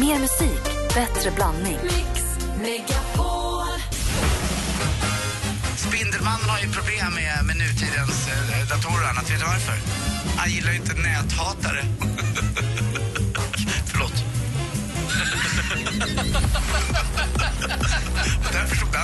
Mer 0.00 0.18
musik, 0.18 0.62
bättre 0.94 1.30
blandning. 1.30 1.78
Spindelmannen 5.76 6.48
har 6.48 6.58
ju 6.60 6.68
problem 6.72 7.14
med, 7.14 7.44
med 7.46 7.56
nutidens 7.56 8.28
eh, 8.28 8.68
datorer 8.68 9.02
och 9.02 9.10
annat. 9.10 9.30
Vet 9.30 9.40
du 9.40 9.46
varför? 9.46 9.74
Han 10.36 10.50
gillar 10.50 10.70
ju 10.72 10.76
inte 10.76 10.94
näthatare. 10.94 11.84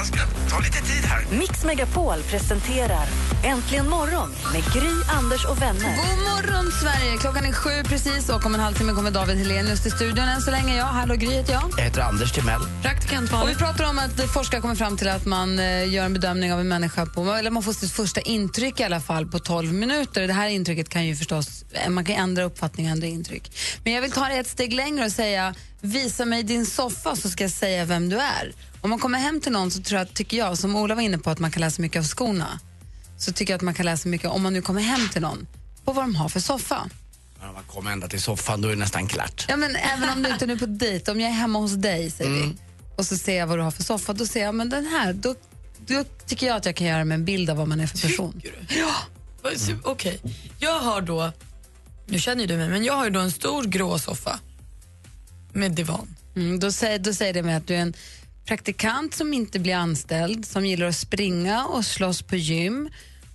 dansken. 0.03 0.49
Ta 0.51 0.59
lite 0.59 0.79
tid 0.79 1.05
här. 1.05 1.27
Mix 1.31 1.65
Megapol 1.65 2.23
presenterar 2.31 3.07
Äntligen 3.45 3.89
morgon 3.89 4.35
med 4.53 4.63
Gry, 4.75 4.93
Anders 5.19 5.45
och 5.45 5.63
vänner. 5.63 5.97
God 5.97 6.19
morgon, 6.19 6.73
Sverige! 6.73 7.17
Klockan 7.21 7.45
är 7.45 7.53
sju 7.53 7.71
precis 7.85 8.29
och 8.29 8.47
om 8.47 8.55
en 8.55 8.61
halvtimme 8.61 8.93
kommer 8.93 9.11
David 9.11 9.37
Helenius 9.37 9.83
till 9.83 9.93
studion. 9.93 10.29
Än 10.29 10.41
så 10.41 10.51
länge 10.51 10.77
jag. 10.77 10.85
Hallå, 10.85 11.15
Gry 11.15 11.31
heter 11.31 11.53
jag. 11.53 11.71
Jag 11.79 11.85
heter 11.85 12.01
Anders 12.01 12.33
Timell. 12.33 12.61
Praktikant 12.83 13.33
Och 13.33 13.49
vi 13.49 13.55
pratar 13.55 13.91
om 13.91 13.99
att 13.99 14.33
forskare 14.33 14.61
kommer 14.61 14.75
fram 14.75 14.97
till 14.97 15.09
att 15.09 15.27
man 15.27 15.59
eh, 15.59 15.93
gör 15.93 16.05
en 16.05 16.13
bedömning 16.13 16.53
av 16.53 16.61
en 16.61 16.69
människa 16.69 17.07
på, 17.07 17.33
eller 17.33 17.51
man 17.51 17.63
får 17.63 17.73
sitt 17.73 17.93
första 17.93 18.21
intryck 18.21 18.81
i 18.81 18.85
alla 18.85 19.01
fall 19.01 19.27
på 19.27 19.39
12 19.39 19.73
minuter. 19.73 20.27
Det 20.27 20.33
här 20.33 20.49
intrycket 20.49 20.89
kan 20.89 21.07
ju 21.07 21.17
förstås, 21.17 21.65
man 21.89 22.05
kan 22.05 22.17
ändra 22.17 22.45
uppfattning 22.45 22.87
och 22.87 22.93
ändra 22.93 23.07
intryck. 23.07 23.53
Men 23.85 23.93
jag 23.93 24.03
vill 24.03 24.13
ta 24.13 24.29
det 24.29 24.35
ett 24.35 24.49
steg 24.49 24.73
längre 24.73 25.05
och 25.05 25.13
säga, 25.13 25.55
visa 25.81 26.25
mig 26.25 26.43
din 26.43 26.67
soffa 26.67 27.17
så 27.17 27.29
ska 27.31 27.45
jag 27.45 27.51
säga 27.51 27.85
vem 27.85 28.09
du 28.09 28.17
är. 28.17 28.53
Om 28.83 28.91
man 28.91 28.99
kommer 28.99 29.19
hem 29.19 29.41
till 29.41 29.53
någon 29.53 29.71
så 29.71 29.83
tror 29.83 29.99
jag, 29.99 30.15
tycker 30.15 30.37
jag, 30.37 30.59
som 30.59 30.77
Ola 30.77 30.95
var 30.95 31.03
inne 31.03 31.19
på, 31.19 31.31
att 31.31 31.39
man 31.39 31.51
kan 31.51 31.61
läsa 31.61 31.83
mycket 31.83 31.99
av 31.99 32.05
skorna. 32.05 32.61
Så 33.19 33.33
tycker 33.33 33.53
jag 33.53 33.57
att 33.59 33.63
man 33.63 33.75
kan 33.75 33.87
läsa 33.87 34.09
mycket, 34.09 34.31
om 34.31 34.43
man 34.43 34.53
nu 34.53 34.63
kommer 34.63 34.81
hem 34.81 35.09
till 35.09 35.23
någon, 35.23 35.47
på 35.85 35.93
vad 35.93 36.05
de 36.05 36.15
har 36.15 36.29
för 36.29 36.41
soffa. 36.41 36.89
När 37.41 37.53
man 37.53 37.63
kommer 37.65 37.91
ända 37.93 38.09
till 38.09 38.23
soffan, 38.23 38.61
då 38.61 38.69
är 38.69 38.73
det 38.73 38.79
nästan 38.79 39.07
klart. 39.09 39.47
Ja, 39.49 39.57
men 39.57 39.77
även 39.77 40.11
om 40.11 40.23
du 40.23 40.29
inte 40.31 40.45
är 40.45 40.57
på 40.57 40.67
dejt, 40.67 41.11
om 41.11 41.21
jag 41.21 41.31
är 41.31 41.35
hemma 41.35 41.59
hos 41.59 41.73
dig 41.73 42.11
säger 42.11 42.31
vi, 42.31 42.57
och 42.97 43.07
så 43.07 43.17
ser 43.17 43.39
jag 43.39 43.47
vad 43.47 43.59
du 43.59 43.63
har 43.63 43.71
för 43.71 43.83
soffa, 43.83 44.13
då 44.13 44.27
ser 44.27 44.43
jag 44.43 44.55
men 44.55 44.69
den 44.69 44.87
här, 44.87 45.13
då, 45.13 45.35
då 45.87 46.05
tycker 46.27 46.47
jag 46.47 46.57
att 46.57 46.67
jag 46.67 46.77
kan 46.77 46.87
göra 46.87 47.05
mig 47.05 47.15
en 47.15 47.25
bild 47.25 47.51
av 47.51 47.57
vad 47.57 47.69
man 47.69 47.81
är 47.81 47.87
för 47.87 47.99
person. 47.99 48.43
Ja. 48.69 48.95
Okej, 49.83 50.21
jag 50.59 50.81
har 50.81 51.01
då, 51.01 51.33
nu 52.07 52.19
känner 52.19 52.41
ju 52.41 52.47
du 52.47 52.57
mig, 52.57 52.69
men 52.69 52.85
jag 52.85 52.95
har 52.95 53.05
ju 53.05 53.11
då 53.11 53.21
en 53.21 53.33
stor 53.33 53.65
grå 53.65 53.99
soffa 53.99 54.39
med 55.53 55.73
divan. 55.73 56.15
Mm, 56.37 56.61
då, 56.61 56.73
säger, 56.73 56.99
då 56.99 57.15
säger 57.15 57.33
det 57.33 57.43
mig 57.43 57.55
att 57.55 57.67
du 57.67 57.75
är 57.75 57.81
en 57.81 57.95
praktikant 58.47 59.15
som 59.15 59.35
inte 59.35 59.59
blir 59.59 59.75
anställd, 59.75 60.47
som 60.47 60.67
gillar 60.67 60.87
att 60.87 60.97
springa 60.97 61.65
och 61.67 61.85
slåss 61.85 62.23
på 62.23 62.37
gym 62.37 62.91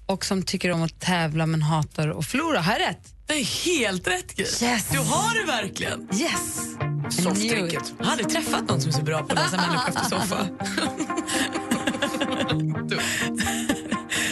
och 0.06 0.26
som 0.26 0.44
tycker 0.44 0.72
om 0.72 0.84
att 0.84 1.00
tävla 1.00 1.46
men 1.46 1.62
hatar 1.62 2.20
att 2.20 2.26
förlora. 2.26 2.62
Har 2.62 2.74
jag 2.74 2.82
rätt? 2.90 3.14
Det 3.28 3.34
är 3.34 3.66
helt 3.66 4.08
rätt 4.08 4.36
Gry. 4.36 4.46
Yes. 4.46 4.90
Du 4.92 4.98
har 4.98 5.40
det 5.40 5.52
verkligen. 5.52 6.08
Yes! 6.14 6.78
Sofftricket. 7.24 7.94
Jag 7.98 8.06
har 8.06 8.12
aldrig 8.12 8.30
träffat 8.30 8.70
någon 8.70 8.82
som 8.82 8.90
är 8.90 8.94
så 8.94 9.02
bra 9.02 9.24
på 9.24 9.34
att 9.34 9.40
läsa 9.40 9.58
människor 9.58 9.90
efter 9.90 10.04
soffa. 10.04 10.48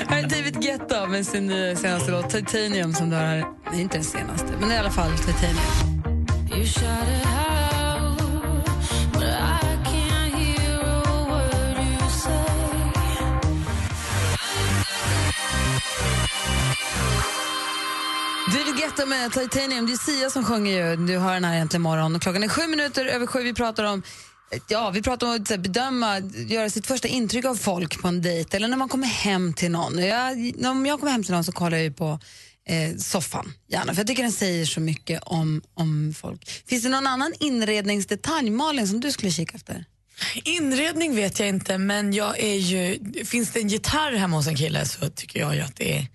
Här 0.07 0.23
är 0.23 0.29
David 0.29 0.61
Guetta 0.61 1.07
med 1.07 1.27
sin 1.27 1.47
nya 1.47 1.75
senaste 1.75 2.11
låt 2.11 2.29
Titanium 2.29 2.93
som 2.93 3.09
du 3.09 3.15
har 3.15 3.23
här. 3.23 3.45
Det 3.71 3.77
är 3.77 3.81
inte 3.81 3.97
den 3.97 4.05
senaste, 4.05 4.47
men 4.59 4.71
i 4.71 4.77
alla 4.77 4.91
fall 4.91 5.11
Titanium. 5.17 5.95
David 18.55 18.75
Guetta 18.75 19.05
med 19.05 19.31
Titanium. 19.31 19.85
Det 19.85 19.93
är 19.93 19.97
Sia 19.97 20.29
som 20.29 20.45
sjunger 20.45 20.71
ju. 20.71 20.95
Du 20.95 21.17
hör 21.17 21.33
den 21.33 21.43
här 21.43 21.57
äntligen 21.57 21.81
morgon. 21.81 22.15
Och 22.15 22.21
klockan 22.21 22.43
är 22.43 22.47
sju 22.47 22.67
minuter 22.67 23.05
över 23.05 23.27
sju. 23.27 23.43
Vi 23.43 23.53
pratar 23.53 23.83
om 23.83 24.03
Ja, 24.67 24.89
vi 24.89 25.01
pratar 25.01 25.27
om 25.27 25.35
att 25.35 25.49
här, 25.49 25.57
bedöma, 25.57 26.19
göra 26.47 26.69
sitt 26.69 26.87
första 26.87 27.07
intryck 27.07 27.45
av 27.45 27.55
folk 27.55 28.01
på 28.01 28.07
en 28.07 28.21
dejt 28.21 28.57
eller 28.57 28.67
när 28.67 28.77
man 28.77 28.89
kommer 28.89 29.07
hem 29.07 29.53
till 29.53 29.71
någon. 29.71 29.97
Jag, 29.97 30.53
om 30.65 30.85
jag 30.85 30.99
kommer 30.99 31.11
hem 31.11 31.23
till 31.23 31.33
någon 31.33 31.43
så 31.43 31.51
kollar 31.51 31.77
jag 31.77 31.83
ju 31.83 31.93
på 31.93 32.19
eh, 32.67 32.97
soffan, 32.97 33.53
gärna, 33.67 33.93
för 33.93 33.99
jag 33.99 34.07
tycker 34.07 34.23
den 34.23 34.31
säger 34.31 34.65
så 34.65 34.79
mycket 34.79 35.23
om, 35.23 35.61
om 35.73 36.13
folk. 36.17 36.49
Finns 36.67 36.83
det 36.83 36.89
någon 36.89 37.07
annan 37.07 37.33
inredningsdetalj, 37.39 38.49
Malin, 38.49 38.87
som 38.87 38.99
du 38.99 39.11
skulle 39.11 39.31
kika 39.31 39.55
efter? 39.55 39.85
Inredning 40.43 41.15
vet 41.15 41.39
jag 41.39 41.49
inte, 41.49 41.77
men 41.77 42.13
jag 42.13 42.39
är 42.39 42.55
ju, 42.55 42.99
finns 43.25 43.51
det 43.51 43.59
en 43.59 43.67
gitarr 43.67 44.11
hemma 44.11 44.37
hos 44.37 44.47
en 44.47 44.55
kille 44.55 44.85
så 44.85 45.09
tycker 45.09 45.39
jag 45.39 45.55
ju 45.55 45.61
att 45.61 45.75
det 45.75 45.97
är, 45.97 46.07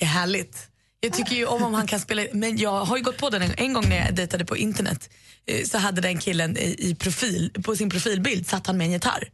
är 0.00 0.06
härligt. 0.06 0.71
Jag 1.04 1.12
tycker 1.12 1.36
ju 1.36 1.46
om 1.46 1.62
om 1.62 1.74
han 1.74 1.86
kan 1.86 2.00
spela, 2.00 2.22
men 2.32 2.58
jag 2.58 2.84
har 2.84 2.96
ju 2.96 3.02
gått 3.02 3.16
på 3.16 3.30
den 3.30 3.42
en, 3.42 3.54
en 3.56 3.72
gång 3.72 3.88
när 3.88 4.04
jag 4.04 4.14
dejtade 4.14 4.44
på 4.44 4.56
internet 4.56 5.10
eh, 5.46 5.64
så 5.64 5.78
hade 5.78 6.00
den 6.00 6.18
killen 6.18 6.56
i, 6.56 6.76
i 6.78 6.94
profil, 6.94 7.50
på 7.64 7.76
sin 7.76 7.90
profilbild 7.90 8.46
satt 8.46 8.66
han 8.66 8.76
med 8.76 8.84
en 8.84 8.92
gitarr. 8.92 9.28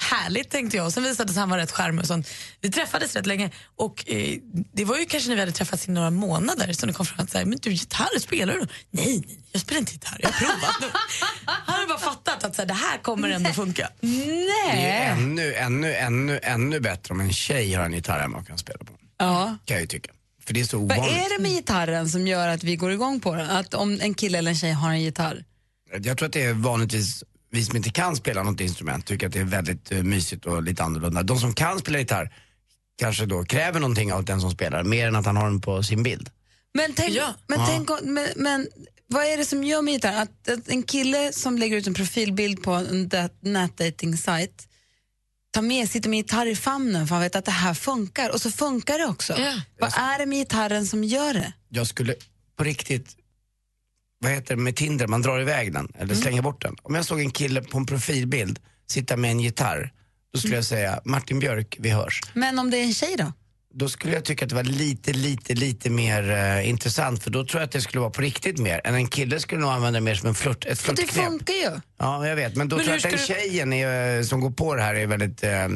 Härligt 0.00 0.50
tänkte 0.50 0.76
jag 0.76 0.92
sen 0.92 1.02
visade 1.02 1.30
det 1.30 1.32
sig 1.34 1.40
att 1.40 1.40
han 1.40 1.50
var 1.50 1.58
rätt 1.58 1.70
charmig 1.72 2.00
och 2.00 2.06
sånt. 2.06 2.28
Vi 2.60 2.70
träffades 2.70 3.16
rätt 3.16 3.26
länge 3.26 3.50
och 3.76 4.10
eh, 4.10 4.38
det 4.72 4.84
var 4.84 4.98
ju 4.98 5.04
kanske 5.04 5.28
när 5.28 5.36
vi 5.36 5.40
hade 5.40 5.52
träffats 5.52 5.88
i 5.88 5.90
några 5.90 6.10
månader 6.10 6.72
som 6.72 6.86
det 6.86 6.92
kom 6.92 7.06
fram 7.06 7.24
att 7.24 7.30
säga, 7.30 7.46
men 7.46 7.58
du 7.62 7.70
gitarr, 7.70 8.18
spelar 8.20 8.54
du? 8.54 8.66
Nej, 8.90 9.22
nej, 9.26 9.38
jag 9.52 9.62
spelar 9.62 9.78
inte 9.78 9.92
gitarr, 9.92 10.16
jag 10.20 10.28
har 10.28 10.38
provat 10.38 10.80
nu. 10.80 10.86
Han 11.44 11.74
hade 11.74 11.86
bara 11.86 11.98
fattat 11.98 12.44
att 12.44 12.54
så 12.56 12.62
här, 12.62 12.66
det 12.66 12.74
här 12.74 12.98
kommer 12.98 13.28
ändå 13.28 13.50
funka. 13.50 13.88
Det 14.00 14.06
är 14.06 14.74
Nej. 14.74 15.06
ännu, 15.06 15.54
ännu, 15.54 15.94
ännu, 15.94 16.40
ännu 16.42 16.80
bättre 16.80 17.14
om 17.14 17.20
en 17.20 17.32
tjej 17.32 17.72
har 17.74 17.84
en 17.84 17.92
gitarr 17.92 18.20
hemma 18.20 18.38
och 18.38 18.46
kan 18.46 18.58
spela 18.58 18.78
på. 18.78 18.92
Ja. 19.18 19.56
Kan 19.64 19.74
jag 19.74 19.80
ju 19.80 19.86
tycka. 19.86 20.10
För 20.46 20.54
det 20.54 20.60
är 20.60 20.64
så 20.64 20.78
Vad 20.78 20.98
är 20.98 21.36
det 21.36 21.42
med 21.42 21.50
gitarren 21.50 22.08
som 22.08 22.26
gör 22.26 22.48
att 22.48 22.64
vi 22.64 22.76
går 22.76 22.92
igång 22.92 23.20
på 23.20 23.34
den? 23.34 23.50
Att 23.50 23.74
om 23.74 24.00
en 24.00 24.14
kille 24.14 24.38
eller 24.38 24.50
en 24.50 24.56
tjej 24.56 24.72
har 24.72 24.90
en 24.90 25.02
gitarr? 25.02 25.44
Jag 26.02 26.18
tror 26.18 26.26
att 26.26 26.32
det 26.32 26.42
är 26.42 26.52
vanligtvis 26.52 27.24
vi 27.50 27.64
som 27.64 27.76
inte 27.76 27.90
kan 27.90 28.16
spela 28.16 28.42
något 28.42 28.60
instrument 28.60 29.06
tycker 29.06 29.26
att 29.26 29.32
det 29.32 29.40
är 29.40 29.44
väldigt 29.44 29.92
uh, 29.92 30.02
mysigt 30.02 30.46
och 30.46 30.62
lite 30.62 30.82
annorlunda. 30.82 31.22
De 31.22 31.38
som 31.38 31.54
kan 31.54 31.78
spela 31.78 31.98
gitarr 31.98 32.34
kanske 32.98 33.26
då 33.26 33.44
kräver 33.44 33.80
någonting 33.80 34.12
av 34.12 34.24
den 34.24 34.40
som 34.40 34.50
spelar, 34.50 34.82
mer 34.84 35.08
än 35.08 35.16
att 35.16 35.26
han 35.26 35.36
har 35.36 35.44
den 35.46 35.60
på 35.60 35.82
sin 35.82 36.02
bild. 36.02 36.30
Men 36.74 36.92
tänk, 36.94 37.14
Ja. 37.14 37.34
men, 37.46 37.58
Ja. 37.60 37.66
tänk 37.70 37.88
men, 38.02 38.28
men 38.36 38.68
vad 39.06 39.24
är 39.24 39.36
det 39.36 39.44
som 39.44 39.64
gör 39.64 39.82
med 39.82 39.92
gitarr? 39.94 40.22
Att, 40.22 40.48
att 40.48 40.68
en 40.68 40.82
kille 40.82 41.32
som 41.32 41.58
lägger 41.58 41.76
ut 41.76 41.86
en 41.86 41.94
profilbild 41.94 42.62
på 42.62 42.72
en 42.72 43.08
dat- 43.08 43.38
nätdating-sajt 43.40 44.68
tar 45.54 45.62
med, 45.62 45.90
sitter 45.90 46.08
med 46.10 46.16
gitarr 46.16 46.46
i 46.46 46.56
famnen 46.56 47.06
för 47.06 47.14
han 47.14 47.22
vet 47.22 47.36
att 47.36 47.44
det 47.44 47.50
här 47.50 47.74
funkar 47.74 48.30
och 48.30 48.40
så 48.40 48.50
funkar 48.50 48.98
det 48.98 49.06
också. 49.06 49.34
Ja. 49.38 49.60
Vad 49.78 49.92
är 49.94 50.18
det 50.18 50.26
med 50.26 50.38
gitarren 50.38 50.86
som 50.86 51.04
gör 51.04 51.34
det? 51.34 51.52
Jag 51.68 51.86
skulle 51.86 52.14
på 52.56 52.64
riktigt, 52.64 53.16
vad 54.18 54.32
heter 54.32 54.56
det 54.56 54.62
med 54.62 54.76
Tinder, 54.76 55.06
man 55.06 55.22
drar 55.22 55.40
iväg 55.40 55.72
den 55.72 55.92
eller 55.98 56.14
slänger 56.14 56.42
bort 56.42 56.62
den. 56.62 56.76
Om 56.82 56.94
jag 56.94 57.04
såg 57.04 57.20
en 57.20 57.30
kille 57.30 57.62
på 57.62 57.78
en 57.78 57.86
profilbild 57.86 58.58
sitta 58.86 59.16
med 59.16 59.30
en 59.30 59.40
gitarr, 59.40 59.92
då 60.32 60.38
skulle 60.38 60.54
jag 60.54 60.64
säga 60.64 61.00
Martin 61.04 61.38
Björk, 61.38 61.76
vi 61.80 61.90
hörs. 61.90 62.20
Men 62.34 62.58
om 62.58 62.70
det 62.70 62.76
är 62.78 62.84
en 62.84 62.94
tjej 62.94 63.14
då? 63.18 63.32
Då 63.76 63.88
skulle 63.88 64.14
jag 64.14 64.24
tycka 64.24 64.44
att 64.44 64.48
det 64.48 64.54
var 64.54 64.62
lite, 64.62 65.12
lite, 65.12 65.54
lite 65.54 65.90
mer 65.90 66.30
eh, 66.30 66.68
intressant 66.68 67.22
för 67.22 67.30
då 67.30 67.44
tror 67.44 67.60
jag 67.60 67.66
att 67.66 67.72
det 67.72 67.80
skulle 67.80 68.00
vara 68.00 68.10
på 68.10 68.22
riktigt 68.22 68.58
mer. 68.58 68.80
Än 68.84 68.94
en 68.94 69.06
kille 69.06 69.40
skulle 69.40 69.60
nog 69.60 69.70
använda 69.70 70.00
det 70.00 70.04
mer 70.04 70.14
som 70.14 70.28
en 70.28 70.34
flört, 70.34 70.64
ett 70.64 70.78
För 70.80 70.92
det 70.92 70.96
flörtknep. 71.02 71.24
funkar 71.26 71.54
ju. 71.54 71.70
Ja, 71.98 72.26
jag 72.28 72.36
vet. 72.36 72.56
Men 72.56 72.68
då 72.68 72.76
Men 72.76 72.84
tror 72.84 72.98
jag 73.02 73.06
att 73.06 73.10
den 73.18 73.36
tjejen 73.36 73.72
är, 73.72 74.16
eh, 74.18 74.22
som 74.22 74.40
går 74.40 74.50
på 74.50 74.74
det 74.74 74.82
här 74.82 74.94
är 74.94 75.06
väldigt... 75.06 75.44
Eh, 75.44 75.68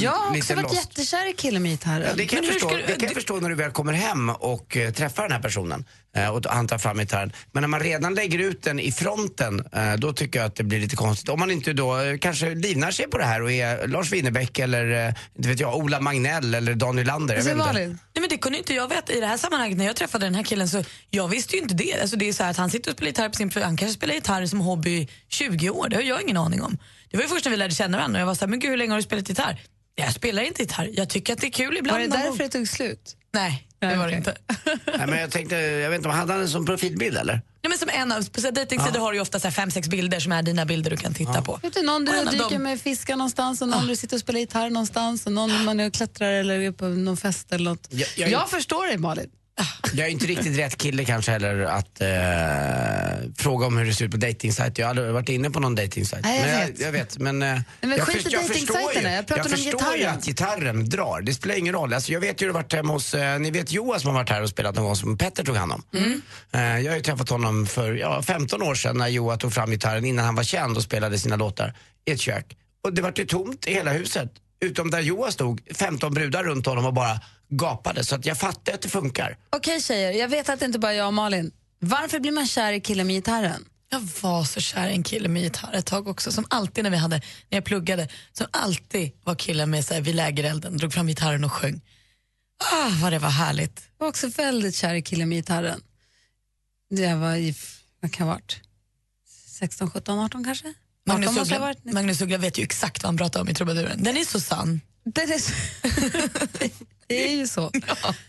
Jag 0.00 0.10
har 0.10 0.36
också 0.36 0.54
varit 0.54 0.62
lost. 0.62 0.74
jättekär 0.74 1.30
i 1.30 1.32
killen 1.32 1.62
med 1.62 1.70
gitarren. 1.70 2.02
Ja, 2.08 2.14
det 2.16 2.26
kan, 2.26 2.36
Men 2.38 2.44
jag 2.44 2.52
förstå, 2.52 2.68
ska 2.68 2.76
du- 2.76 2.82
det 2.86 2.92
kan 2.92 3.06
jag 3.06 3.14
förstå 3.14 3.36
när 3.36 3.48
du 3.48 3.54
väl 3.54 3.70
kommer 3.70 3.92
hem 3.92 4.30
och 4.30 4.76
eh, 4.76 4.92
träffar 4.92 5.22
den 5.22 5.32
här 5.32 5.40
personen 5.42 5.84
eh, 6.16 6.28
och 6.28 6.46
han 6.46 6.66
tar 6.68 6.78
fram 6.78 6.98
gitarren. 6.98 7.32
Men 7.52 7.60
när 7.60 7.68
man 7.68 7.80
redan 7.80 8.14
lägger 8.14 8.38
ut 8.38 8.62
den 8.62 8.80
i 8.80 8.92
fronten, 8.92 9.64
eh, 9.72 9.94
då 9.94 10.12
tycker 10.12 10.38
jag 10.38 10.46
att 10.46 10.56
det 10.56 10.64
blir 10.64 10.80
lite 10.80 10.96
konstigt. 10.96 11.28
Om 11.28 11.40
man 11.40 11.50
inte 11.50 11.72
då 11.72 12.00
eh, 12.00 12.18
kanske 12.18 12.54
livnar 12.54 12.90
sig 12.90 13.06
på 13.10 13.18
det 13.18 13.24
här 13.24 13.42
och 13.42 13.52
är 13.52 13.86
Lars 13.88 14.12
Winnerbäck 14.12 14.58
eller 14.58 15.06
eh, 15.08 15.14
inte 15.36 15.48
vet 15.48 15.60
jag, 15.60 15.76
Ola 15.76 16.00
Magnell 16.00 16.54
eller 16.54 16.74
Daniel 16.74 17.06
Lander. 17.06 17.34
Jag 17.34 17.38
Alltså, 17.40 17.54
vet 17.56 17.68
inte. 17.68 17.80
Nej, 17.82 18.20
men 18.20 18.28
det 18.28 18.36
kunde 18.38 18.58
inte 18.58 18.74
jag 18.74 18.88
veta 18.88 19.12
i 19.12 19.20
det 19.20 19.26
här 19.26 19.36
sammanhanget 19.36 19.78
när 19.78 19.84
jag 19.86 19.96
träffade 19.96 20.26
den 20.26 20.34
här 20.34 20.42
killen 20.44 20.68
så 20.68 20.84
jag 21.10 21.28
visste 21.28 21.56
ju 21.56 21.62
inte 21.62 21.74
det. 21.74 22.00
Alltså, 22.00 22.16
det 22.16 22.28
är 22.28 22.32
så 22.32 22.42
här 22.42 22.50
att 22.50 22.56
han 22.56 22.70
sitter 22.70 22.90
och 22.90 22.96
spelar 22.96 23.08
gitarr 23.10 23.28
på 23.28 23.34
sin 23.36 23.50
han 23.62 23.76
kanske 23.76 23.94
spelar 23.94 24.14
gitarr 24.14 24.46
som 24.46 24.60
hobby 24.60 24.90
i 24.90 25.08
20 25.28 25.70
år, 25.70 25.88
det 25.88 25.96
har 25.96 26.02
jag 26.02 26.22
ingen 26.22 26.36
aning 26.36 26.62
om. 26.62 26.78
Det 27.14 27.18
var 27.18 27.22
ju 27.24 27.28
först 27.28 27.44
när 27.44 27.50
vi 27.50 27.56
lärde 27.56 27.74
känna 27.74 27.96
varandra 27.96 28.18
och 28.18 28.20
jag 28.22 28.26
var 28.26 28.34
så 28.34 28.40
här, 28.40 28.46
men 28.48 28.58
gud 28.58 28.70
hur 28.70 28.76
länge 28.76 28.90
har 28.92 28.96
du 28.96 29.02
spelat 29.02 29.28
gitarr? 29.28 29.60
Jag 29.94 30.12
spelar 30.14 30.42
inte 30.42 30.62
gitarr, 30.62 30.90
jag 30.92 31.08
tycker 31.08 31.32
att 31.32 31.40
det 31.40 31.46
är 31.46 31.50
kul 31.50 31.76
ibland. 31.76 31.92
var 31.98 32.00
det 32.00 32.06
därför 32.16 32.28
gång." 32.28 32.38
det 32.38 32.48
tog 32.48 32.68
slut? 32.68 33.16
Nej, 33.32 33.68
det 33.78 33.86
Nej, 33.86 33.96
var 33.96 34.08
det 34.08 34.16
inte. 34.16 34.34
Nej, 34.98 35.06
men 35.06 35.18
jag 35.20 35.30
tänkte, 35.30 35.56
jag 35.56 35.90
vet 35.90 35.96
inte, 35.96 36.08
hade 36.08 36.32
han 36.32 36.40
den 36.40 36.48
som 36.50 36.66
profilbild 36.66 37.16
eller? 37.16 37.32
Nej, 37.34 37.68
men 37.68 37.78
som 37.78 37.88
en 37.88 38.12
av, 38.12 38.30
på 38.30 38.40
dejtingsidor 38.50 39.00
har 39.00 39.12
du 39.12 39.16
ju 39.18 39.22
ofta 39.22 39.40
så 39.40 39.46
här 39.46 39.52
fem, 39.52 39.70
sex 39.70 39.88
bilder 39.88 40.20
som 40.20 40.32
är 40.32 40.42
dina 40.42 40.66
bilder 40.66 40.90
du 40.90 40.96
kan 40.96 41.14
titta 41.14 41.42
på. 41.42 41.58
Vet 41.62 41.74
du, 41.74 41.82
någon 41.82 42.04
du 42.04 42.18
en 42.18 42.26
dyker 42.26 42.50
dem- 42.50 42.62
med 42.62 42.80
fiskar 42.80 43.16
någonstans 43.16 43.62
och 43.62 43.68
någon 43.68 43.86
du 43.86 43.96
sitter 43.96 44.16
och 44.16 44.20
spelar 44.20 44.40
gitarr 44.40 44.70
någonstans 44.70 45.26
och 45.26 45.32
någon 45.32 45.64
man 45.64 45.80
är 45.80 45.86
och 45.86 45.92
klättrar 45.94 46.32
eller 46.32 46.60
är 46.60 46.72
på 46.72 46.84
någon 46.88 47.16
fest 47.16 47.52
eller 47.52 47.70
något. 47.70 47.86
Ja, 47.90 48.06
jag- 48.16 48.30
jag 48.30 48.50
förstår 48.50 48.86
dig 48.86 48.98
Malin. 48.98 49.30
Jag 49.92 50.06
är 50.06 50.10
inte 50.10 50.26
riktigt 50.26 50.58
rätt 50.58 50.76
kille 50.78 51.04
kanske 51.04 51.30
heller 51.32 51.60
att 51.60 52.00
eh, 52.00 52.08
fråga 53.36 53.66
om 53.66 53.76
hur 53.76 53.84
det 53.84 53.94
ser 53.94 54.04
ut 54.04 54.10
på 54.10 54.16
dejtingsajter. 54.16 54.82
Jag 54.82 54.86
har 54.86 54.90
aldrig 54.90 55.12
varit 55.12 55.28
inne 55.28 55.50
på 55.50 55.60
någon 55.60 55.74
dejtingsajt. 55.74 56.24
Nej, 56.24 56.38
jag 56.40 56.46
men 56.46 56.66
vet. 56.68 56.78
jag, 56.80 56.88
jag 56.88 56.92
vet. 56.92 57.18
Men, 57.18 57.42
eh, 57.42 57.58
men 57.80 57.90
jag, 57.90 58.00
skit 58.00 58.16
i 58.16 58.22
först- 58.22 58.32
jag 58.32 58.46
förstår 58.46 58.92
ju, 58.94 59.00
Jag 59.02 59.38
om 59.44 59.50
förstår 59.50 59.96
ju 59.96 60.04
att 60.04 60.24
gitarren 60.24 60.88
drar. 60.88 61.20
Det 61.20 61.34
spelar 61.34 61.54
ingen 61.56 61.74
roll. 61.74 61.94
Alltså, 61.94 62.12
jag 62.12 62.20
vet 62.20 62.42
ju 62.42 62.46
hur 62.46 62.52
det 62.52 62.58
varit 62.58 62.72
hemma 62.72 62.92
hos, 62.92 63.14
eh, 63.14 63.38
ni 63.38 63.50
vet 63.50 63.72
Joas 63.72 64.02
som 64.02 64.10
har 64.10 64.14
varit 64.20 64.30
här 64.30 64.42
och 64.42 64.48
spelat 64.48 64.74
någon 64.74 64.84
gång 64.84 64.96
som 64.96 65.18
Petter 65.18 65.44
tog 65.44 65.56
hand 65.56 65.72
om. 65.72 65.82
Mm. 65.96 66.22
Eh, 66.52 66.80
jag 66.84 66.92
har 66.92 66.96
ju 66.96 67.02
träffat 67.02 67.28
honom 67.28 67.66
för 67.66 67.94
ja, 67.94 68.22
15 68.22 68.62
år 68.62 68.74
sedan 68.74 68.98
när 68.98 69.08
Joa 69.08 69.36
tog 69.36 69.52
fram 69.52 69.70
gitarren 69.70 70.04
innan 70.04 70.24
han 70.24 70.34
var 70.34 70.42
känd 70.44 70.76
och 70.76 70.82
spelade 70.82 71.18
sina 71.18 71.36
låtar 71.36 71.74
i 72.04 72.12
ett 72.12 72.20
kök. 72.20 72.56
Och 72.84 72.94
det 72.94 73.02
var 73.02 73.12
ju 73.16 73.24
tomt 73.26 73.66
i 73.66 73.74
hela 73.74 73.92
huset. 73.92 74.30
Utom 74.64 74.90
där 74.90 75.00
Joa 75.00 75.30
stod, 75.30 75.60
15 75.74 76.14
brudar 76.14 76.44
runt 76.44 76.66
honom 76.66 76.86
och 76.86 76.94
bara 76.94 77.20
gapade. 77.48 78.04
Så 78.04 78.14
att 78.14 78.26
jag 78.26 78.38
fattar 78.38 78.72
att 78.72 78.82
det 78.82 78.88
funkar. 78.88 79.38
Okej 79.50 79.80
tjejer, 79.80 80.12
jag 80.12 80.28
vet 80.28 80.48
att 80.48 80.60
det 80.60 80.66
inte 80.66 80.78
bara 80.78 80.92
är 80.92 80.96
jag 80.96 81.06
och 81.06 81.14
Malin. 81.14 81.52
Varför 81.78 82.20
blir 82.20 82.32
man 82.32 82.46
kär 82.46 82.72
i 82.72 82.80
killen 82.80 83.06
med 83.06 83.16
gitarren? 83.16 83.64
Jag 83.90 84.00
var 84.00 84.44
så 84.44 84.60
kär 84.60 84.88
i 84.88 84.92
en 84.92 85.02
kille 85.02 85.28
med 85.28 85.42
gitarr 85.42 85.72
ett 85.72 85.86
tag 85.86 86.08
också, 86.08 86.32
som 86.32 86.46
alltid 86.50 86.84
när 86.84 86.90
vi 86.90 86.96
hade, 86.96 87.16
när 87.48 87.56
jag 87.56 87.64
pluggade, 87.64 88.08
som 88.32 88.46
alltid 88.50 89.12
var 89.24 89.34
killen 89.34 89.70
med 89.70 89.84
sig 89.84 90.00
vid 90.00 90.14
lägerelden, 90.14 90.76
drog 90.76 90.92
fram 90.92 91.06
gitarren 91.06 91.44
och 91.44 91.52
sjöng. 91.52 91.80
Ah, 92.72 92.90
vad 93.02 93.12
det 93.12 93.18
var 93.18 93.28
härligt. 93.28 93.82
Jag 93.98 94.04
var 94.04 94.08
också 94.08 94.28
väldigt 94.28 94.74
kär 94.74 94.94
i 94.94 95.02
killen 95.02 95.28
med 95.28 95.38
gitarren. 95.38 95.80
Jag 96.88 97.16
var 97.16 97.34
i, 97.34 97.54
vad 98.00 98.12
kan 98.12 98.26
jag 98.26 98.32
ha 98.32 98.40
varit? 98.40 98.60
16, 99.48 99.90
17, 99.90 100.18
18 100.18 100.44
kanske? 100.44 100.74
18 101.10 101.24
Magnus 101.24 101.36
Uggla, 101.36 101.58
varit. 101.58 101.84
Magnus 101.84 102.22
Uggla 102.22 102.38
vet 102.38 102.58
ju 102.58 102.62
exakt 102.62 103.02
vad 103.02 103.08
han 103.08 103.16
pratar 103.16 103.40
om 103.40 103.48
i 103.48 103.54
trubaduren. 103.54 104.02
Den 104.02 104.16
är 104.16 104.24
så 104.24 104.40
sann. 104.40 104.80
Det 105.04 105.20
är, 105.22 105.38
så, 105.38 105.52
det 107.06 107.28
är 107.28 107.36
ju 107.36 107.46
så. 107.46 107.70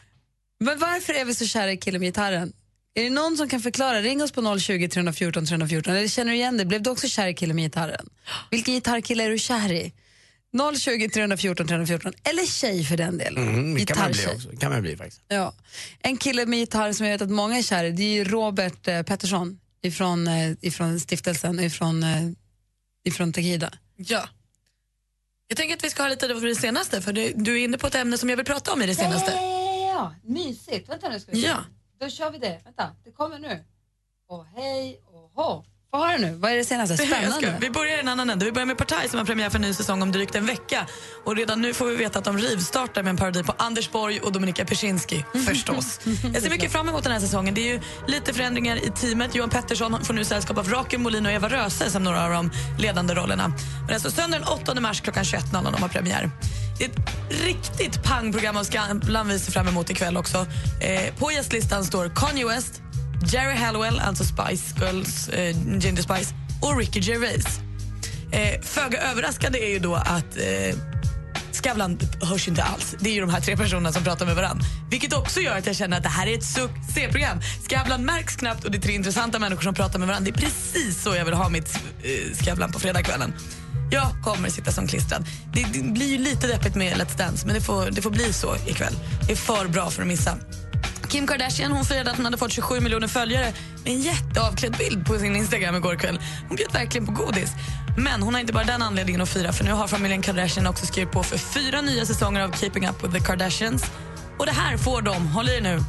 Men 0.60 0.80
varför 0.80 1.14
är 1.14 1.26
vi 1.26 1.36
så 1.36 1.46
kära 1.46 1.72
i 1.72 1.78
killen 1.78 2.00
med 2.02 2.08
gitarren? 2.08 2.54
Är 2.98 3.04
det 3.04 3.10
någon 3.10 3.38
som 3.38 3.50
kan 3.50 3.62
förklara? 3.62 4.02
Ring 4.02 4.24
oss 4.24 4.32
på 4.32 4.60
020 4.60 4.88
314 4.88 5.46
314. 5.46 5.96
Eller 5.96 6.08
känner 6.08 6.32
du 6.32 6.38
igen 6.38 6.58
det? 6.58 6.66
Blev 6.66 6.82
du 6.82 6.90
också 6.90 7.08
kär 7.08 7.28
i 7.28 7.34
killen 7.34 7.56
med 7.56 7.66
gitarren? 7.66 8.10
Vilken 8.52 8.74
gitarrkille 8.74 9.24
är 9.24 9.30
du 9.30 9.38
kär 9.38 9.72
i? 9.72 9.94
020 10.80 11.10
314 11.10 11.68
314. 11.68 12.14
Eller 12.24 12.46
tjej 12.46 12.84
för 12.84 12.98
den 12.98 13.18
delen. 13.18 13.48
Mm, 13.48 13.76
det 13.76 13.86
kan 13.86 13.98
man 13.98 14.12
bli 14.12 14.26
också. 14.36 14.50
kan 14.60 14.72
man 14.72 14.82
bli 14.82 14.98
faktiskt. 14.98 15.22
Ja. 15.28 15.54
En 16.00 16.18
kille 16.18 16.46
med 16.46 16.60
gitarr 16.60 16.94
som 16.94 17.06
jag 17.06 17.14
vet 17.14 17.22
att 17.22 17.30
många 17.30 17.58
är 17.58 17.62
kär 17.62 17.84
i, 17.84 17.92
det 17.92 18.04
är 18.04 18.26
Robert 18.26 18.88
eh, 18.88 19.02
Pettersson 19.02 19.60
ifrån, 19.84 20.28
eh, 20.28 20.52
ifrån 20.62 21.00
stiftelsen, 21.00 21.60
ifrån, 21.60 22.04
eh, 22.04 22.32
ifrån 23.06 23.34
Takida. 23.34 23.74
Ja. 23.96 24.30
Jag 25.48 25.58
tänker 25.58 25.76
att 25.76 25.84
vi 25.84 25.90
ska 25.90 26.04
ha 26.04 26.10
lite 26.10 26.34
av 26.34 26.42
det 26.42 26.56
senaste, 26.56 27.02
för 27.02 27.14
det, 27.14 27.34
du 27.36 27.60
är 27.60 27.64
inne 27.64 27.78
på 27.78 27.88
ett 27.88 27.96
ämne 27.96 28.18
som 28.18 28.30
jag 28.30 28.38
vill 28.38 28.46
prata 28.46 28.74
om 28.74 28.82
i 28.82 28.88
det 28.88 28.96
senaste. 28.96 29.32
Ja, 29.94 30.16
mysigt. 30.24 30.90
Vänta 30.90 31.10
nu 31.10 31.20
ska 31.20 31.32
vi 31.32 31.42
se. 31.42 31.48
Ja. 31.48 31.58
Då 32.00 32.10
kör 32.10 32.32
vi 32.32 32.38
det. 32.38 32.62
Vänta, 32.64 32.96
det 33.04 33.12
kommer 33.12 33.40
nu. 33.40 33.64
Och 34.28 34.46
hej 34.46 35.02
och 35.06 35.32
hå. 35.34 35.66
Få 35.96 36.06
höra 36.06 36.18
nu, 36.18 36.36
vad 36.40 36.52
är 36.52 36.56
det 36.56 36.66
senaste? 36.66 36.98
Spännande. 37.08 37.58
vi 37.62 37.70
börjar 37.70 37.98
i 37.98 38.00
en 38.00 38.08
annan 38.08 38.30
ände. 38.30 38.46
Vi 38.46 38.52
börjar 38.52 38.66
med 38.66 38.78
Partaj 38.78 39.10
som 39.10 39.20
har 39.20 39.26
premiär 39.26 39.50
för 39.50 39.56
en 39.56 39.62
ny 39.62 39.74
säsong 39.74 40.02
om 40.02 40.12
drygt 40.12 40.36
en 40.36 40.46
vecka. 40.46 40.88
Och 41.24 41.36
redan 41.36 41.62
nu 41.62 41.74
får 41.74 41.86
vi 41.86 41.96
veta 41.96 42.20
att 42.20 42.26
de 42.26 42.38
rivstartar 42.38 43.04
med 43.04 43.10
en 43.10 43.18
parodi 43.18 43.44
på 43.44 43.54
Anders 43.58 43.92
Borg 43.92 44.20
och 44.20 44.32
Dominika 44.32 44.66
Persinski, 44.66 45.26
förstås. 45.48 46.00
Jag 46.34 46.42
ser 46.42 46.50
mycket 46.50 46.72
fram 46.72 46.90
emot 46.90 47.04
den 47.04 47.12
här 47.12 47.20
säsongen. 47.20 47.54
Det 47.54 47.62
är 47.62 47.74
ju 47.74 47.80
lite 48.08 48.34
förändringar 48.34 48.76
i 48.88 48.92
teamet. 48.92 49.36
Johan 49.36 49.50
Pettersson 49.50 50.06
får 50.06 50.14
nu 50.14 50.26
sällskap 50.26 50.58
av 50.58 50.70
Rakel 50.70 51.00
Molin 51.00 51.26
och 51.26 51.32
Eva 51.32 51.50
Röse 51.50 51.90
som 51.90 52.04
några 52.04 52.26
av 52.26 52.32
de 52.32 52.52
ledande 52.80 53.14
rollerna. 53.14 53.54
Men 53.86 53.94
alltså 53.94 54.12
söndag 54.12 54.40
den 54.40 54.48
8 54.48 54.80
mars 54.82 55.02
klockan 55.02 55.24
21.00 55.24 55.72
de 55.72 55.82
har 55.82 55.90
premiär. 55.90 56.32
Det 56.78 56.86
är 56.86 56.90
ett 56.90 56.96
riktigt 57.30 58.04
pangprogram 58.04 58.58
av 58.58 58.64
Skavlan 58.64 59.28
vi 59.28 59.40
ser 59.40 59.52
fram 59.52 59.68
emot 59.68 59.90
ikväll 59.90 60.18
också. 60.18 60.46
Eh, 60.82 61.14
på 61.20 61.32
gästlistan 61.32 61.86
står 61.86 62.12
Kanye 62.16 62.48
West, 62.48 62.82
Jerry 63.28 63.56
Hallowell, 63.56 64.00
alltså 64.00 64.24
Spice 64.24 64.76
Girls, 64.80 65.30
eh, 65.30 65.56
Ginger 65.80 66.02
Spice, 66.02 66.34
och 66.62 66.78
Ricky 66.78 67.00
Gervais. 67.00 67.60
Eh, 68.32 68.62
Föga 68.62 69.02
överraskande 69.02 69.60
är 69.60 69.70
ju 69.70 69.80
då 69.80 69.96
att 69.96 70.38
eh, 70.38 70.76
Skavlan 71.52 72.00
hörs 72.22 72.48
inte 72.48 72.64
alls. 72.64 72.96
Det 73.00 73.10
är 73.10 73.14
ju 73.14 73.22
de 73.22 73.30
här 73.30 73.42
tre 73.42 73.58
personerna 73.58 73.92
som 73.92 74.04
pratar 74.04 74.26
med 74.26 74.36
varandra. 74.36 74.66
Vilket 74.90 75.14
också 75.14 75.40
gör 75.40 75.58
att 75.58 75.66
jag 75.68 75.76
känner 75.76 75.98
att 75.98 76.04
det 76.04 76.10
här 76.10 76.28
är 76.28 76.38
ett 76.38 76.46
succéprogram. 76.46 77.40
Skavlan 77.70 78.06
märks 78.06 78.36
knappt 78.36 78.64
och 78.64 78.72
det 78.72 78.78
är 78.78 78.82
tre 78.82 78.94
intressanta 78.94 79.40
människor 79.40 79.62
som 79.62 79.74
pratar 79.74 80.00
med 80.00 80.08
varandra. 80.08 80.32
Det 80.32 80.40
är 80.40 80.48
precis 80.48 81.04
så 81.04 81.16
jag 81.16 81.26
vill 81.26 81.34
ha 81.34 81.50
mitt 81.50 81.80
eh, 82.04 82.38
Skavlan 82.38 82.72
på 82.72 82.80
fredagskvällen. 82.80 83.34
Jag 83.92 84.08
kommer 84.24 84.50
sitta 84.50 84.72
som 84.72 84.88
klistrad. 84.88 85.26
Det, 85.54 85.66
det 85.74 85.84
blir 85.84 86.08
ju 86.08 86.18
lite 86.18 86.48
deppigt 86.48 86.76
med 86.76 86.98
Let's 86.98 87.18
Dance 87.18 87.46
men 87.46 87.56
det 87.56 87.62
får, 87.62 87.92
det 87.92 88.02
får 88.02 88.12
bli 88.12 88.34
så 88.34 88.56
ikväll. 88.56 88.94
Det 89.28 89.32
är 89.32 89.38
för 89.38 89.68
bra 89.68 89.90
för 89.90 90.02
att 90.02 90.08
missa. 90.08 90.38
Kim 91.16 91.28
Kardashian 91.28 91.72
hon 91.72 91.86
firade 91.86 92.12
att 92.12 92.18
hon 92.18 92.26
hade 92.26 92.38
fått 92.38 92.52
27 92.52 92.80
miljoner 92.80 93.08
följare 93.08 93.54
med 93.84 93.94
en 93.94 94.02
jätteavklädd 94.02 94.78
bild 94.78 95.06
på 95.06 95.20
sin 95.20 95.36
Instagram 95.36 95.76
igår 95.76 95.96
kväll. 95.96 96.20
Hon 96.48 96.56
bjöd 96.56 96.72
verkligen 96.74 97.06
på 97.06 97.12
godis. 97.12 97.52
Men 97.98 98.22
hon 98.22 98.34
har 98.34 98.42
inte 98.42 98.54
bara 98.54 98.64
den 98.64 98.82
anledningen 98.82 99.22
att 99.22 99.30
fira 99.30 99.54
för 99.54 99.64
nu 99.64 99.72
har 99.72 99.88
familjen 99.88 100.22
Kardashian 100.22 100.68
också 100.68 100.86
skrivit 100.86 101.12
på 101.12 101.24
för 101.24 101.38
fyra 101.38 101.82
nya 101.82 102.06
säsonger 102.06 102.42
av 102.42 102.52
Keeping 102.52 102.88
Up 102.88 103.04
with 103.04 103.14
the 103.14 103.20
Kardashians. 103.20 103.86
Och 104.38 104.46
det 104.46 104.52
här 104.52 104.78
får 104.78 105.02
de, 105.02 105.28
håll 105.28 105.50
i 105.50 105.58
er 105.58 105.62
nu, 105.62 105.80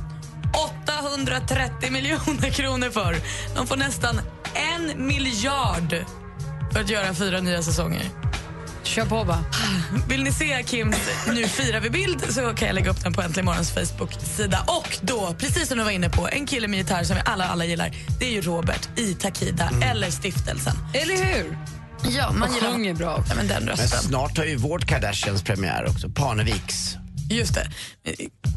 830 0.93 1.93
miljoner 1.93 2.50
kronor 2.50 2.90
för. 2.90 3.17
De 3.55 3.67
får 3.67 3.76
nästan 3.76 4.20
en 4.55 5.06
miljard 5.06 6.05
för 6.72 6.81
att 6.81 6.90
göra 6.90 7.14
fyra 7.14 7.40
nya 7.40 7.62
säsonger. 7.62 8.25
Kör 8.86 9.06
på 9.06 9.24
bara. 9.24 9.44
Vill 10.08 10.22
ni 10.22 10.32
se 10.32 10.64
Kims 10.66 10.96
Nu 11.26 11.48
firar 11.48 11.80
vi-bild 11.80 12.34
så 12.34 12.40
kan 12.40 12.68
jag 12.68 12.74
lägga 12.74 12.90
upp 12.90 13.02
den 13.02 13.12
på 13.12 13.22
Äntligen 13.22 13.44
Morgons 13.44 13.70
Facebook-sida. 13.70 14.64
Och 14.66 14.98
då, 15.00 15.34
precis 15.38 15.68
som 15.68 15.78
du 15.78 15.84
var 15.84 15.90
inne 15.90 16.10
på, 16.10 16.28
en 16.32 16.46
kille 16.46 16.68
med 16.68 16.78
gitarr 16.78 17.04
som 17.04 17.16
vi 17.16 17.22
alla, 17.24 17.44
alla 17.44 17.64
gillar. 17.64 17.90
Det 18.20 18.26
är 18.26 18.32
ju 18.32 18.40
Robert 18.40 18.88
i 18.96 19.14
Takida 19.14 19.70
eller 19.82 20.10
Stiftelsen. 20.10 20.74
Eller 20.94 21.16
hur? 21.24 21.58
Ja, 22.08 22.32
man 22.32 22.48
Och 22.48 22.54
gillar 22.54 22.72
sjunger 22.72 22.94
bra. 22.94 23.24
Ja, 23.28 23.34
men 23.34 23.48
den 23.48 23.64
Men 23.64 23.76
snart 23.76 24.38
har 24.38 24.44
ju 24.44 24.56
vårt 24.56 24.86
Kardashians 24.86 25.42
premiär 25.42 25.86
också, 25.88 26.08
Parneviks. 26.08 26.96
Just 27.31 27.55
det. 27.55 27.70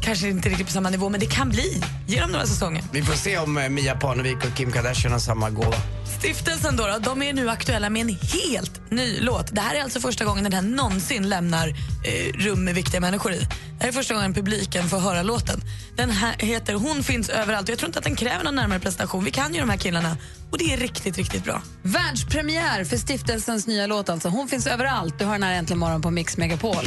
Kanske 0.02 0.28
inte 0.28 0.48
riktigt 0.48 0.66
på 0.66 0.72
samma 0.72 0.90
nivå, 0.90 1.08
men 1.08 1.20
det 1.20 1.26
kan 1.26 1.48
bli. 1.48 1.82
Ge 2.06 2.20
dem 2.20 2.30
några 2.30 2.46
säsonger. 2.46 2.82
Vi 2.92 3.02
får 3.02 3.14
se 3.14 3.38
om 3.38 3.58
eh, 3.58 3.68
Mia 3.68 3.94
Parnevik 3.94 4.36
och 4.36 4.56
Kim 4.56 4.72
Kardashian 4.72 5.12
har 5.12 5.18
samma 5.18 5.50
gåva. 5.50 5.76
Stiftelsen 6.18 6.76
då, 6.76 6.86
då, 6.86 6.98
de 6.98 7.22
är 7.22 7.32
nu 7.32 7.50
aktuella 7.50 7.90
med 7.90 8.02
en 8.02 8.08
helt 8.08 8.90
ny 8.90 9.20
låt. 9.20 9.54
Det 9.54 9.60
här 9.60 9.74
är 9.74 9.82
alltså 9.82 10.00
första 10.00 10.24
gången 10.24 10.44
den 10.44 10.52
här 10.52 10.62
någonsin 10.62 11.28
lämnar 11.28 11.68
eh, 11.68 12.32
rum 12.34 12.64
med 12.64 12.74
viktiga 12.74 13.00
människor 13.00 13.32
i. 13.32 13.38
Det 13.38 13.46
här 13.80 13.88
är 13.88 13.92
första 13.92 14.14
gången 14.14 14.34
publiken 14.34 14.88
får 14.88 14.98
höra 14.98 15.22
låten. 15.22 15.60
Den 15.96 16.10
här 16.10 16.34
heter 16.38 16.74
Hon 16.74 17.02
finns 17.02 17.28
överallt. 17.28 17.68
Jag 17.68 17.78
tror 17.78 17.88
inte 17.88 17.98
att 17.98 18.04
den 18.04 18.16
kräver 18.16 18.44
någon 18.44 18.54
närmare 18.54 18.80
presentation. 18.80 19.24
Vi 19.24 19.30
kan 19.30 19.54
ju 19.54 19.60
de 19.60 19.70
här 19.70 19.76
killarna 19.76 20.16
och 20.50 20.58
det 20.58 20.72
är 20.72 20.76
riktigt, 20.76 21.16
riktigt 21.16 21.44
bra. 21.44 21.62
Världspremiär 21.82 22.84
för 22.84 22.96
stiftelsens 22.96 23.66
nya 23.66 23.86
låt 23.86 24.08
alltså. 24.08 24.28
Hon 24.28 24.48
finns 24.48 24.66
överallt. 24.66 25.18
Du 25.18 25.24
hör 25.24 25.32
den 25.32 25.42
här 25.42 25.54
äntligen 25.54 25.78
morgon 25.78 26.02
på 26.02 26.10
Mix 26.10 26.36
Megapol. 26.36 26.86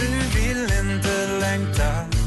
Du 0.00 0.06
vill 0.06 0.62
inte 0.62 1.26
längta. 1.40 2.19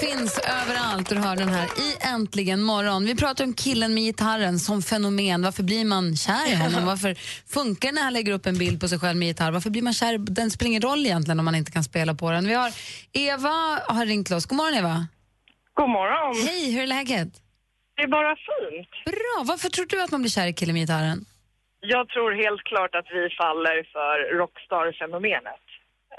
Finns 0.00 0.38
överallt. 0.38 1.08
Du 1.08 1.16
hör 1.16 1.36
den 1.36 1.48
här 1.48 1.64
i 1.64 1.88
Äntligen 2.14 2.62
morgon. 2.62 3.04
Vi 3.04 3.16
pratar 3.16 3.44
om 3.44 3.54
killen 3.54 3.94
med 3.94 4.02
gitarren 4.02 4.58
som 4.58 4.82
fenomen. 4.82 5.42
Varför 5.42 5.62
blir 5.62 5.84
man 5.84 6.16
kär 6.16 6.52
i 6.52 6.54
honom? 6.54 6.86
Varför 6.86 7.14
funkar 7.56 7.92
när 7.92 8.02
han 8.02 8.12
lägger 8.12 8.32
upp 8.32 8.46
en 8.46 8.58
bild 8.58 8.80
på 8.80 8.88
sig 8.88 8.98
själv 8.98 9.18
med 9.18 9.28
gitarr? 9.28 9.52
Varför 9.52 9.70
blir 9.70 9.82
man 9.82 9.92
kär? 9.92 10.18
Den 10.18 10.50
spelar 10.50 10.68
ingen 10.68 10.82
roll 10.82 11.06
egentligen 11.06 11.38
om 11.38 11.44
man 11.44 11.54
inte 11.54 11.72
kan 11.72 11.84
spela 11.84 12.14
på 12.14 12.30
den. 12.30 12.48
Vi 12.48 12.54
har 12.54 12.70
Eva 13.12 13.54
har 13.96 14.06
ringt 14.06 14.30
oss. 14.30 14.46
God 14.46 14.56
morgon 14.56 14.74
Eva. 14.78 15.06
God 15.74 15.90
morgon. 15.90 16.34
Hej, 16.48 16.72
hur 16.74 16.82
är 16.82 16.86
läget? 16.86 17.28
Det 17.96 18.02
är 18.02 18.08
bara 18.08 18.36
fint. 18.48 18.92
Bra. 19.16 19.36
Varför 19.44 19.68
tror 19.68 19.86
du 19.86 20.02
att 20.02 20.10
man 20.10 20.22
blir 20.22 20.30
kär 20.30 20.46
i 20.46 20.52
killen 20.52 20.74
med 20.74 20.82
gitarren? 20.82 21.24
Jag 21.80 22.08
tror 22.08 22.30
helt 22.44 22.64
klart 22.70 22.94
att 22.94 23.08
vi 23.16 23.22
faller 23.40 23.78
för 23.94 24.16
rockstar-fenomenet. 24.40 25.64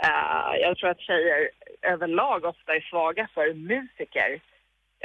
Eh, 0.08 0.52
jag 0.66 0.78
tror 0.78 0.90
att 0.90 1.02
tjejer 1.10 1.42
överlag 1.82 2.46
ofta 2.46 2.76
är 2.76 2.82
svaga 2.90 3.28
för 3.34 3.54
musiker. 3.54 4.42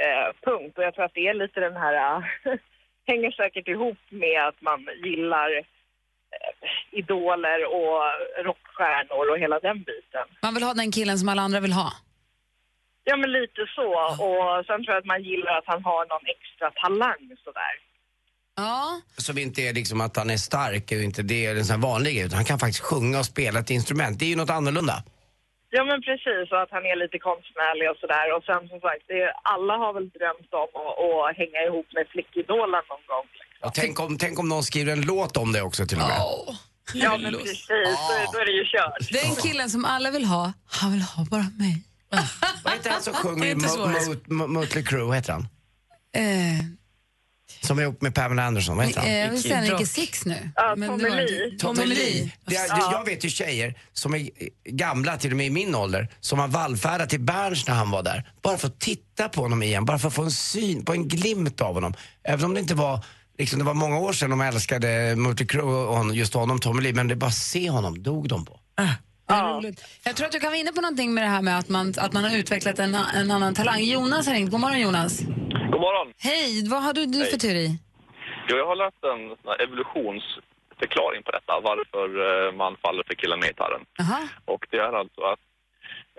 Eh, 0.05 0.27
punkt. 0.45 0.77
Och 0.77 0.83
jag 0.83 0.93
tror 0.93 1.05
att 1.05 1.13
det 1.13 1.27
är 1.27 1.33
lite 1.33 1.59
den 1.59 1.75
här... 1.75 1.95
eh, 1.95 2.23
hänger 3.11 3.31
säkert 3.31 3.67
ihop 3.67 3.97
med 4.09 4.47
att 4.47 4.61
man 4.61 4.79
gillar 5.03 5.49
eh, 5.57 6.69
idoler 6.91 7.59
och 7.79 8.01
rockstjärnor 8.45 9.31
och 9.31 9.39
hela 9.39 9.59
den 9.59 9.77
biten. 9.77 10.25
Man 10.41 10.53
vill 10.53 10.63
ha 10.63 10.73
den 10.73 10.91
killen 10.91 11.17
som 11.19 11.29
alla 11.29 11.41
andra 11.41 11.59
vill 11.59 11.73
ha. 11.73 11.91
Ja, 13.03 13.15
men 13.17 13.31
lite 13.31 13.61
så. 13.75 13.89
Och 14.27 14.65
sen 14.65 14.83
tror 14.83 14.93
jag 14.95 14.97
att 14.97 15.05
man 15.05 15.23
gillar 15.23 15.57
att 15.57 15.67
han 15.67 15.83
har 15.83 16.05
någon 16.05 16.25
extra 16.35 16.71
talang 16.71 17.37
sådär. 17.43 17.73
Ja. 18.55 19.01
Som 19.17 19.37
inte 19.37 19.61
är 19.61 19.73
liksom 19.73 20.01
att 20.01 20.17
han 20.17 20.29
är 20.29 20.37
stark, 20.37 20.91
eller 20.91 21.03
inte 21.03 21.23
det 21.23 21.45
är 21.45 21.55
en 21.55 21.65
sån 21.65 21.75
här 21.75 21.87
vanlig 21.91 22.15
grej, 22.15 22.25
utan 22.25 22.35
han 22.35 22.45
kan 22.45 22.59
faktiskt 22.59 22.83
sjunga 22.83 23.19
och 23.19 23.25
spela 23.25 23.59
ett 23.59 23.69
instrument. 23.69 24.19
Det 24.19 24.25
är 24.25 24.29
ju 24.29 24.35
något 24.35 24.49
annorlunda. 24.49 25.03
Ja 25.75 25.81
men 25.89 25.99
precis, 26.07 26.45
och 26.51 26.61
att 26.63 26.71
han 26.75 26.85
är 26.91 26.95
lite 27.03 27.17
konstnärlig 27.29 27.85
och 27.91 27.99
sådär. 28.03 28.25
Och 28.35 28.43
sen 28.49 28.61
som 28.71 28.79
sagt, 28.87 29.03
det 29.11 29.19
är, 29.27 29.31
alla 29.55 29.73
har 29.83 29.91
väl 29.97 30.07
drömt 30.17 30.51
om 30.63 30.71
att, 30.81 30.93
att 31.29 31.37
hänga 31.41 31.59
ihop 31.67 31.87
med 31.97 32.05
flickidolen 32.13 32.83
någon 32.91 33.05
gång. 33.11 33.27
Liksom. 33.39 33.63
Och 33.67 33.73
tänk, 33.79 33.93
om, 34.03 34.11
tänk 34.23 34.35
om 34.41 34.47
någon 34.53 34.63
skriver 34.69 34.91
en 34.97 35.01
låt 35.11 35.33
om 35.43 35.49
det 35.55 35.61
också 35.69 35.81
till 35.89 35.99
och 36.01 36.07
med. 36.11 36.21
Ja 36.93 37.17
men 37.23 37.33
precis, 37.33 37.67
då, 37.67 38.31
då 38.33 38.37
är 38.43 38.45
det 38.45 38.55
ju 38.61 38.65
kört. 38.73 39.11
Den 39.19 39.35
killen 39.45 39.69
som 39.69 39.85
alla 39.85 40.11
vill 40.11 40.25
ha, 40.25 40.53
han 40.65 40.91
vill 40.93 41.01
ha 41.01 41.25
bara 41.33 41.47
mig. 41.63 41.75
Vad 42.63 42.73
heter 42.73 42.89
han 42.89 43.01
som 43.01 43.13
sjunger 43.13 43.45
Det 43.45 43.51
är 43.51 44.13
i 44.13 44.47
Mötley 44.47 44.83
Crüe? 44.83 45.07
Vad 45.07 45.15
heter 45.15 45.33
han? 45.33 45.47
Eh, 46.15 46.59
Som 47.63 47.77
är 47.79 47.81
ihop 47.83 48.01
med 48.01 48.15
Pamela 48.15 48.43
Anderson. 48.43 48.77
Vad 48.77 48.85
heter 48.85 49.01
han? 49.01 49.63
eh, 49.63 49.71
Rock. 49.71 49.87
Six 49.87 50.25
nu. 50.25 50.51
Ja, 50.55 50.73
Men 50.77 50.89
Tommy 50.89 51.03
det 51.03 51.09
var 51.09 51.15
Lee. 51.17 51.45
inte- 51.51 51.65
Tommy 51.65 51.85
Lee. 51.85 52.31
Det 52.45 52.55
är, 52.55 52.67
det, 52.75 52.91
jag 52.91 53.05
vet 53.05 53.25
ju 53.25 53.29
tjejer 53.29 53.75
som 53.93 54.15
är 54.15 54.29
gamla, 54.69 55.17
till 55.17 55.31
och 55.31 55.37
med 55.37 55.45
i 55.45 55.49
min 55.49 55.75
ålder, 55.75 56.07
som 56.19 56.39
har 56.39 56.47
vallfärdat 56.47 57.09
till 57.09 57.19
Berns 57.19 57.67
när 57.67 57.75
han 57.75 57.91
var 57.91 58.03
där. 58.03 58.31
Bara 58.43 58.57
för 58.57 58.67
att 58.67 58.79
titta 58.79 59.29
på 59.29 59.41
honom 59.41 59.63
igen, 59.63 59.85
bara 59.85 59.99
för 59.99 60.07
att 60.07 60.13
få 60.13 60.23
en 60.23 60.31
syn, 60.31 60.85
på 60.85 60.93
en 60.93 61.07
glimt 61.07 61.61
av 61.61 61.73
honom. 61.73 61.93
Även 62.23 62.45
om 62.45 62.53
det 62.53 62.59
inte 62.59 62.75
var, 62.75 63.05
liksom, 63.37 63.59
det 63.59 63.65
var 63.65 63.73
många 63.73 63.99
år 63.99 64.13
sedan 64.13 64.29
de 64.29 64.41
älskade 64.41 64.87
Crüe 65.15 65.61
och 65.61 65.97
hon, 65.97 66.13
just 66.13 66.33
honom, 66.33 66.59
Tommy 66.59 66.81
Lee, 66.81 66.93
men 66.93 67.07
det 67.07 67.13
är 67.13 67.15
bara 67.15 67.27
att 67.27 67.33
se 67.35 67.69
honom, 67.69 68.03
dog 68.03 68.27
de 68.29 68.45
på. 68.45 68.59
Det 69.27 69.33
är 69.33 69.53
roligt. 69.53 69.83
Jag 70.03 70.15
tror 70.15 70.25
att 70.25 70.31
du 70.31 70.39
kan 70.39 70.49
vara 70.49 70.59
inne 70.59 70.71
på 70.71 70.81
någonting 70.81 71.13
med 71.13 71.23
det 71.23 71.27
här 71.29 71.41
med 71.41 71.59
att 71.59 71.69
man, 71.69 71.93
att 71.97 72.13
man 72.13 72.23
har 72.23 72.35
utvecklat 72.37 72.79
en, 72.79 72.95
en 72.95 73.31
annan 73.31 73.53
talang. 73.55 73.83
Jonas 73.83 74.27
har 74.27 74.33
ringt. 74.33 74.51
God 74.51 74.59
morgon 74.59 74.79
Jonas. 74.79 75.19
God 75.71 75.81
morgon. 75.81 76.13
Hej, 76.17 76.69
vad 76.71 76.83
har 76.83 76.93
du, 76.93 77.05
du 77.05 77.25
för 77.25 77.37
teori? 77.37 77.67
Jo, 78.47 78.57
jag 78.57 78.67
har 78.67 78.75
läst 78.75 79.03
en 79.13 79.21
evolutionsförklaring 79.65 81.23
på 81.23 81.31
detta, 81.31 81.53
varför 81.69 82.07
eh, 82.27 82.51
man 82.51 82.77
faller 82.83 83.03
för 83.07 83.15
killen 83.15 83.39
med 83.39 83.47
gitarren. 83.47 83.83
Aha. 83.99 84.21
Och 84.45 84.67
det 84.69 84.77
är 84.77 84.93
alltså 85.01 85.21
att 85.21 85.39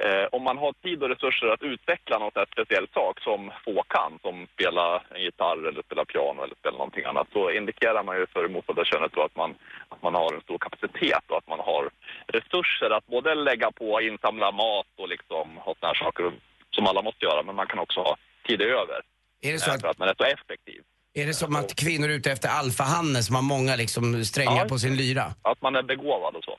eh, 0.04 0.26
om 0.32 0.42
man 0.42 0.58
har 0.58 0.72
tid 0.72 1.02
och 1.02 1.08
resurser 1.08 1.46
att 1.46 1.62
utveckla 1.62 2.18
något 2.18 2.36
här 2.36 2.48
speciell 2.52 2.88
sak 2.94 3.20
som 3.20 3.50
få 3.64 3.82
kan, 3.82 4.12
som 4.22 4.46
spela 4.54 5.02
en 5.14 5.22
gitarr 5.22 5.68
eller 5.68 5.82
spela 5.82 6.04
piano 6.04 6.42
eller 6.44 6.56
spela 6.62 6.76
någonting 6.76 7.04
annat, 7.04 7.28
så 7.32 7.50
indikerar 7.50 8.02
man 8.02 8.16
ju 8.16 8.26
för 8.26 8.48
motsatta 8.48 8.84
könet 8.84 9.12
då 9.12 9.22
att 9.22 9.36
man, 9.36 9.54
att 9.88 10.02
man 10.02 10.14
har 10.14 10.34
en 10.34 10.40
stor 10.40 10.58
kapacitet 10.58 11.24
och 11.30 11.38
att 11.38 11.48
man 11.48 11.60
har 11.60 11.90
resurser 12.26 12.90
att 12.90 13.06
både 13.06 13.34
lägga 13.34 13.70
på, 13.72 14.00
insamla 14.00 14.50
mat 14.52 14.92
och 15.00 15.08
liksom 15.08 15.46
ha 15.64 15.74
såna 15.74 15.92
här 15.92 16.04
saker 16.04 16.32
som 16.70 16.86
alla 16.86 17.02
måste 17.02 17.24
göra, 17.24 17.42
men 17.42 17.56
man 17.56 17.66
kan 17.66 17.78
också 17.78 18.00
ha 18.00 18.16
tid 18.46 18.62
över. 18.62 19.00
Är 19.42 19.52
det 19.52 19.58
så 19.58 19.70
att, 19.70 19.84
att 19.84 19.98
man 19.98 20.08
är 20.08 20.14
så 20.18 20.24
effektiv. 20.24 20.80
är 21.14 21.26
det 21.26 21.34
som 21.34 21.56
att 21.56 21.74
kvinnor 21.76 22.08
är 22.08 22.12
ute 22.12 22.32
efter 22.32 22.48
alfahanne 22.48 23.22
som 23.22 23.34
har 23.34 23.42
många 23.42 23.76
liksom, 23.76 24.24
strängar 24.24 24.62
Ja. 24.62 24.68
på 24.68 24.78
sin 24.78 24.96
lyra? 24.96 25.24
att 25.42 25.62
man 25.62 25.76
är 25.76 25.82
begåvad 25.82 26.34
och 26.36 26.44
så. 26.44 26.58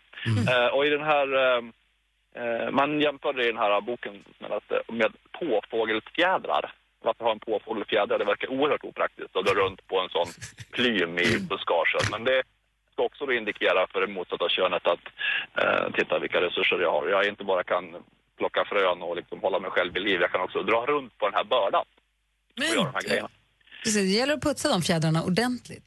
Eh, 0.52 0.68
och 0.76 0.86
i 0.86 0.90
den 0.90 1.04
här, 1.04 1.28
eh, 1.58 2.72
man 2.72 3.02
jämförde 3.02 3.44
i 3.44 3.48
den 3.48 3.58
här 3.58 3.82
boken 3.82 4.24
med, 4.40 4.52
att, 4.52 4.72
eh, 4.72 4.94
med 4.94 5.12
påfågelfjädrar. 5.40 6.74
Varför 7.04 7.24
ha 7.26 7.32
en 7.32 7.40
påfågelfjäder? 7.40 8.20
Det 8.20 8.26
verkar 8.26 8.48
oerhört 8.52 8.84
opraktiskt 8.84 9.36
att 9.36 9.46
dra 9.46 9.54
runt 9.54 9.88
på 9.88 10.00
en 10.00 10.10
sån 10.10 10.28
plym 10.72 11.20
i 11.20 11.40
buskaget. 11.40 12.12
Men 12.12 12.24
det 12.24 12.44
ska 12.94 13.04
också 13.04 13.26
då 13.26 13.34
indikera 13.34 13.88
för 13.88 14.02
det 14.02 14.08
motsatta 14.08 14.50
könet 14.50 14.88
att 14.88 15.06
eh, 15.62 15.92
titta 15.98 16.20
vilka 16.20 16.42
resurser 16.42 16.80
jag 16.80 16.92
har. 16.92 17.08
Jag 17.08 17.28
inte 17.28 17.44
bara 17.44 17.64
kan 17.64 17.96
plocka 18.38 18.66
frön 18.66 19.02
och 19.02 19.16
liksom 19.16 19.40
hålla 19.42 19.60
mig 19.60 19.72
själv 19.72 19.94
vid 19.94 20.04
liv. 20.04 20.22
Jag 20.22 20.32
kan 20.32 20.42
också 20.42 20.64
dra 20.64 20.86
runt 20.86 21.18
på 21.18 21.26
den 21.26 21.34
här 21.36 21.44
bördan 21.44 21.86
göra 22.62 22.76
de 22.76 22.94
här 22.94 23.02
grejerna. 23.02 23.30
Precis, 23.84 24.02
det 24.02 24.08
gäller 24.18 24.34
att 24.34 24.42
putsa 24.42 24.70
de 24.70 24.82
fjädrarna 24.82 25.24
ordentligt. 25.24 25.84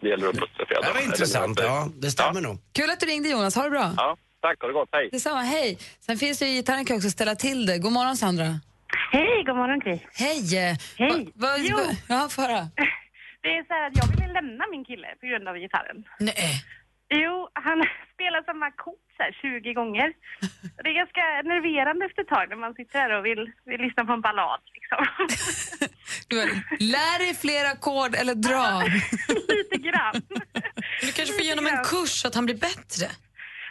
Det 0.00 0.08
gäller 0.08 0.28
att 0.28 0.34
putsa 0.34 0.66
fjädrarna. 0.68 0.88
Det 0.88 0.94
var 0.94 1.00
intressant, 1.06 1.60
ja. 1.62 1.88
Det 1.98 2.10
stämmer 2.10 2.40
nog. 2.40 2.58
Kul 2.72 2.90
att 2.90 3.00
du 3.00 3.06
ringde 3.06 3.28
Jonas, 3.28 3.54
ha 3.56 3.62
det 3.62 3.70
bra. 3.70 3.92
Ja, 3.96 4.16
tack. 4.40 4.60
Ha 4.60 4.66
det 4.68 4.74
gott. 4.74 4.88
Hej. 4.92 5.08
Detsamma, 5.12 5.40
hej. 5.42 5.78
Sen 6.00 6.18
finns 6.18 6.38
det 6.38 6.46
ju 6.48 6.54
gitarren 6.54 6.84
kan 6.84 6.96
också 6.96 7.10
ställa 7.10 7.34
till 7.34 7.66
det. 7.66 7.78
God 7.78 7.92
morgon 7.92 8.16
Sandra. 8.16 8.60
Hej, 9.12 9.44
god 9.46 9.56
morgon 9.56 9.78
Gry. 9.78 9.98
Hej! 10.14 10.54
Hej. 10.98 11.32
Va, 11.34 11.48
va, 11.48 11.56
Jo. 11.58 11.76
va, 11.76 11.82
ja, 12.08 12.28
få 12.30 12.42
höra. 12.42 12.68
Det 13.42 13.48
är 13.48 13.64
så 13.64 13.74
här 13.74 13.86
att 13.90 13.96
jag 13.96 14.06
ville 14.16 14.32
lämna 14.32 14.64
min 14.70 14.84
kille 14.84 15.06
på 15.20 15.26
grund 15.26 15.48
av 15.48 15.56
gitarren. 15.56 16.04
Nej. 16.20 16.64
Jo, 17.12 17.48
han 17.52 17.78
spelar 18.14 18.42
samma 18.42 18.66
ackord 18.66 19.04
så 19.16 19.22
här 19.22 19.32
20 19.42 19.72
gånger. 19.72 20.12
Det 20.82 20.88
är 20.90 20.94
ganska 21.02 21.24
nerverande 21.50 22.06
efter 22.06 22.22
ett 22.22 22.28
tag 22.28 22.46
när 22.48 22.56
man 22.56 22.74
sitter 22.74 22.98
här 22.98 23.10
och 23.18 23.26
vill, 23.26 23.52
vill 23.64 23.80
lyssna 23.80 24.04
på 24.04 24.12
en 24.12 24.20
ballad. 24.20 24.60
Liksom. 24.76 25.00
Du 26.28 26.36
bara, 26.36 26.54
Lär 26.94 27.18
dig 27.18 27.34
fler 27.34 27.64
ackord 27.72 28.14
eller 28.14 28.34
dra. 28.34 28.66
Lite 29.54 29.76
grann. 29.88 30.14
Du 31.00 31.12
kanske 31.12 31.34
får 31.34 31.44
genom 31.50 31.66
en 31.66 31.84
kurs 31.84 32.10
så 32.20 32.28
att 32.28 32.34
han 32.34 32.44
blir 32.46 32.56
bättre. 32.68 33.06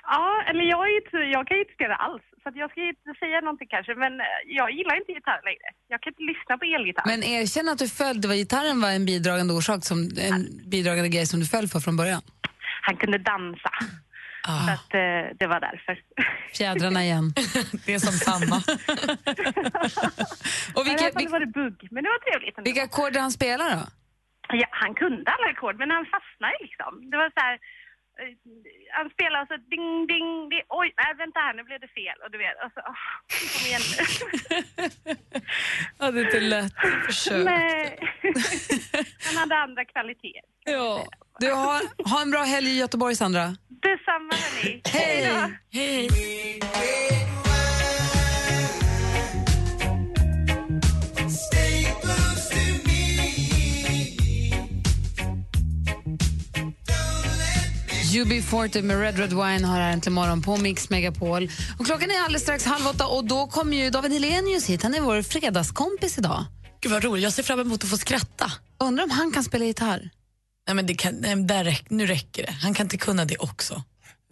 Ja, 0.04 0.44
eller 0.50 0.64
jag, 0.64 0.82
är 0.90 0.96
inte, 1.02 1.18
jag 1.18 1.48
kan 1.48 1.58
ju 1.58 1.64
inte 1.64 1.74
spela 1.74 1.96
alls. 1.96 2.24
Så 2.44 2.52
jag 2.54 2.72
ska 2.72 2.82
inte 2.82 3.12
säga 3.20 3.42
någonting 3.42 3.68
kanske, 3.68 3.96
men 3.96 4.14
eh, 4.20 4.26
jag 4.46 4.72
gillar 4.72 4.96
inte 5.02 5.12
gitarr 5.12 5.42
längre. 5.50 5.68
Jag 5.88 6.02
kan 6.02 6.12
inte 6.14 6.24
lyssna 6.32 6.58
på 6.58 6.66
elgitarr. 6.66 7.04
Men 7.06 7.24
erkänn 7.24 7.70
att 7.70 7.78
du 7.78 7.88
föll, 7.90 8.22
det 8.22 8.28
var 8.28 8.36
gitarren 8.36 8.82
var 8.82 8.90
en 8.90 9.06
bidragande 9.06 9.54
orsak, 9.54 9.86
som, 9.86 9.98
en 10.30 10.70
bidragande 10.70 11.10
grej 11.10 11.26
som 11.26 11.40
du 11.40 11.46
föll 11.46 11.68
för 11.68 11.80
från 11.80 11.98
början. 11.98 12.22
Han 12.82 12.98
kunde 12.98 13.18
dansa, 13.18 13.72
Ah. 14.48 14.66
så 14.66 14.72
att, 14.72 14.94
eh, 14.94 15.36
det 15.40 15.48
var 15.48 15.60
därför. 15.60 16.00
Fjädrarna 16.58 17.04
igen. 17.04 17.34
Det 17.86 17.94
är 17.94 18.00
som 18.00 18.12
samma. 18.14 18.56
Och 20.76 20.86
I 20.86 20.90
vilka, 20.90 21.04
alla 21.04 21.14
fall 21.14 21.22
vilka, 21.22 21.32
var 21.32 21.40
det 21.40 21.46
bugg, 21.62 21.88
men 21.92 22.04
det 22.04 22.10
var 22.10 22.20
trevligt. 22.32 22.58
ändå. 22.58 22.68
vilka 22.70 22.84
ackord 22.84 23.16
han 23.18 23.32
spelar 23.32 23.70
då? 23.76 23.82
Ja, 24.62 24.68
han 24.72 24.94
kunde 24.96 25.32
alla 25.32 25.48
ackord, 25.52 25.76
men 25.80 25.92
han 25.92 26.06
fastnade 26.06 26.54
liksom. 26.62 27.10
Det 27.12 27.18
var 27.18 27.30
så 27.38 27.42
här... 27.46 27.60
eh, 28.22 28.34
Han 28.98 29.08
spelade 29.16 29.46
så 29.52 29.58
ding, 29.74 29.90
ding, 30.12 30.30
ding. 30.52 30.64
Oj, 30.80 30.88
nej 31.02 31.12
vänta 31.24 31.40
här, 31.46 31.54
nu 31.54 31.64
blev 31.64 31.80
det 31.86 31.92
fel. 32.00 32.18
Och 32.24 32.32
du 32.34 32.38
vet, 32.44 32.56
och 32.66 32.72
så, 32.76 32.80
åh, 32.92 33.06
kom 33.54 33.64
igen 33.70 33.84
nu. 33.92 33.98
Ja, 36.00 36.12
det 36.12 36.20
är 36.22 36.26
inte 36.26 36.40
lätt. 36.40 36.74
Försök. 37.06 37.46
nej. 37.46 38.00
Han 39.26 39.38
hade 39.38 39.56
andra 39.56 39.86
kvaliteter. 39.86 40.42
Ja. 40.64 41.06
Du, 41.40 41.52
har, 41.52 41.82
ha 42.10 42.22
en 42.22 42.32
bra 42.32 42.42
helg 42.42 42.68
i 42.70 42.78
Göteborg, 42.80 43.16
Sandra. 43.16 43.56
Detsamma 43.68 44.34
hörni. 44.34 44.82
Hej! 44.94 45.26
då. 45.26 45.52
Hej. 45.80 46.10
UB40 58.16 58.82
med 58.82 59.02
Red 59.02 59.20
Red 59.20 59.30
Wine 59.30 59.68
har 59.68 59.80
här 59.80 59.92
äntligen 59.92 60.14
morgon 60.14 60.42
på 60.42 60.58
Mix 60.58 60.90
Megapol. 60.90 61.50
Och 61.80 61.86
klockan 61.86 62.12
är 62.12 62.22
alldeles 62.24 62.42
strax 62.42 62.66
halv 62.66 62.88
åtta 62.88 63.08
och 63.08 63.26
då 63.26 63.48
kommer 63.48 63.78
ju 63.78 63.90
David 63.90 64.12
Helenius 64.12 64.70
hit. 64.70 64.84
Han 64.84 64.94
är 64.94 65.02
vår 65.02 65.22
fredagskompis 65.22 66.18
idag. 66.18 66.46
Gud 66.82 66.92
vad 66.92 67.04
roligt, 67.04 67.24
jag 67.24 67.34
ser 67.34 67.44
fram 67.44 67.60
emot 67.60 67.84
att 67.84 67.90
få 67.90 67.98
skratta. 67.98 68.52
Undrar 68.80 69.04
om 69.04 69.10
han 69.10 69.32
kan 69.32 69.44
spela 69.44 69.66
gitarr? 69.66 70.10
Nej, 70.68 70.76
men 70.76 70.86
det 70.86 70.94
kan, 70.94 71.16
nej, 71.16 71.36
där 71.36 71.64
räck, 71.64 71.86
nu 71.90 72.08
räcker 72.08 72.46
det. 72.46 72.52
Han 72.52 72.74
kan 72.74 72.86
inte 72.86 72.98
kunna 72.98 73.26
det 73.26 73.38
också. 73.38 73.84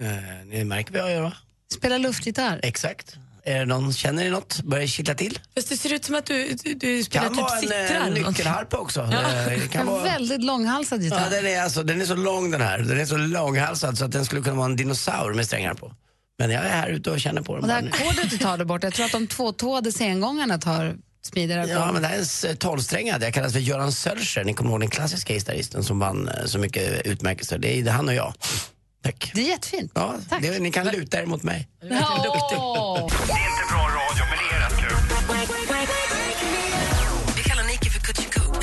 Eh, 0.01 0.07
ni 0.45 0.63
märker 0.63 0.93
vad 0.93 1.01
jag 1.01 1.11
gör 1.11 1.21
va? 1.21 1.33
Spela 1.73 1.97
luftgitarr? 1.97 2.59
Exakt. 2.63 3.15
Är 3.43 3.59
det 3.59 3.65
någon, 3.65 3.93
känner 3.93 4.23
ni 4.23 4.29
något? 4.29 4.61
Börjar 4.63 4.81
det 4.81 4.87
kittla 4.87 5.13
till? 5.15 5.39
Fast 5.55 5.69
det 5.69 5.77
ser 5.77 5.93
ut 5.93 6.05
som 6.05 6.15
att 6.15 6.25
du, 6.25 6.53
du, 6.63 6.73
du 6.73 7.03
spelar 7.03 7.25
Kan 7.25 7.33
typ 7.35 7.41
vara 7.43 7.53
en 7.55 7.61
sittrar. 7.61 8.07
eh, 8.07 8.13
nyckelharpa 8.29 8.77
också. 8.77 9.01
Eh, 9.01 9.09
Det 9.09 9.67
kan 9.71 9.81
En 9.81 9.87
vara... 9.87 10.03
väldigt 10.03 10.43
långhalsad 10.43 11.01
gitarr. 11.03 11.23
Ja, 11.23 11.29
den, 11.29 11.45
är 11.47 11.61
alltså, 11.61 11.83
den 11.83 12.01
är 12.01 12.05
så 12.05 12.15
lång 12.15 12.51
den 12.51 12.61
här. 12.61 12.79
Den 12.79 12.99
är 12.99 13.05
så 13.05 13.17
långhalsad 13.17 13.97
så 13.97 14.05
att 14.05 14.11
den 14.11 14.25
skulle 14.25 14.41
kunna 14.41 14.55
vara 14.55 14.65
en 14.65 14.75
dinosaur 14.75 15.33
med 15.33 15.45
strängar 15.45 15.73
på. 15.73 15.93
Men 16.39 16.51
jag 16.51 16.65
är 16.65 16.69
här 16.69 16.89
ute 16.89 17.11
och 17.11 17.19
känner 17.19 17.41
på 17.41 17.55
dem. 17.55 17.61
Och 17.63 17.67
det 17.67 17.75
ackordet 17.75 18.29
du 18.29 18.37
tar 18.37 18.57
där 18.57 18.65
borta, 18.65 18.87
jag 18.87 18.93
tror 18.93 19.05
att 19.05 19.11
de 19.11 19.27
tvåtåade 19.27 19.91
sengångarna 19.91 20.57
tar 20.57 20.95
smidigare 21.25 21.61
ackord. 21.61 21.75
Ja, 21.75 21.91
men 21.91 22.01
det 22.01 22.07
här 22.07 22.17
är 22.45 22.49
en 22.49 22.57
tolvsträngad. 22.57 23.23
Jag 23.23 23.33
kallas 23.33 23.53
för 23.53 23.59
Göran 23.59 23.91
Sölscher. 23.91 24.43
Ni 24.43 24.53
kommer 24.53 24.71
ihåg 24.71 24.79
den 24.79 24.89
klassiska 24.89 25.33
gitarristen 25.33 25.83
som 25.83 25.99
vann 25.99 26.27
eh, 26.29 26.45
så 26.45 26.59
mycket 26.59 27.05
utmärkelser. 27.05 27.57
Det 27.57 27.77
är 27.77 27.83
det 27.83 27.89
är 27.89 27.93
han 27.93 28.07
och 28.07 28.13
jag. 28.15 28.33
Tack. 29.03 29.31
Det 29.35 29.41
är 29.41 29.45
jättefint. 29.45 29.91
Ja, 29.95 30.15
Tack. 30.29 30.41
det, 30.41 30.59
ni 30.59 30.71
kan 30.71 30.87
luta 30.87 31.21
er 31.21 31.25
mot 31.25 31.43
mig. 31.43 31.67
Ja. 31.81 31.87
Det 31.89 31.95
är 31.95 31.99
inte 33.49 33.65
bra 33.69 33.83
radio, 33.99 34.23
men 34.29 34.37
det 34.39 34.55
är 34.55 34.59
rätt 34.69 34.79
kul. 34.79 34.97
Vi 37.35 37.43
kallar 37.43 37.63
Nike 37.63 37.89
för 37.89 37.99
Kutjiku. 37.99 38.39
Hon 38.39 38.55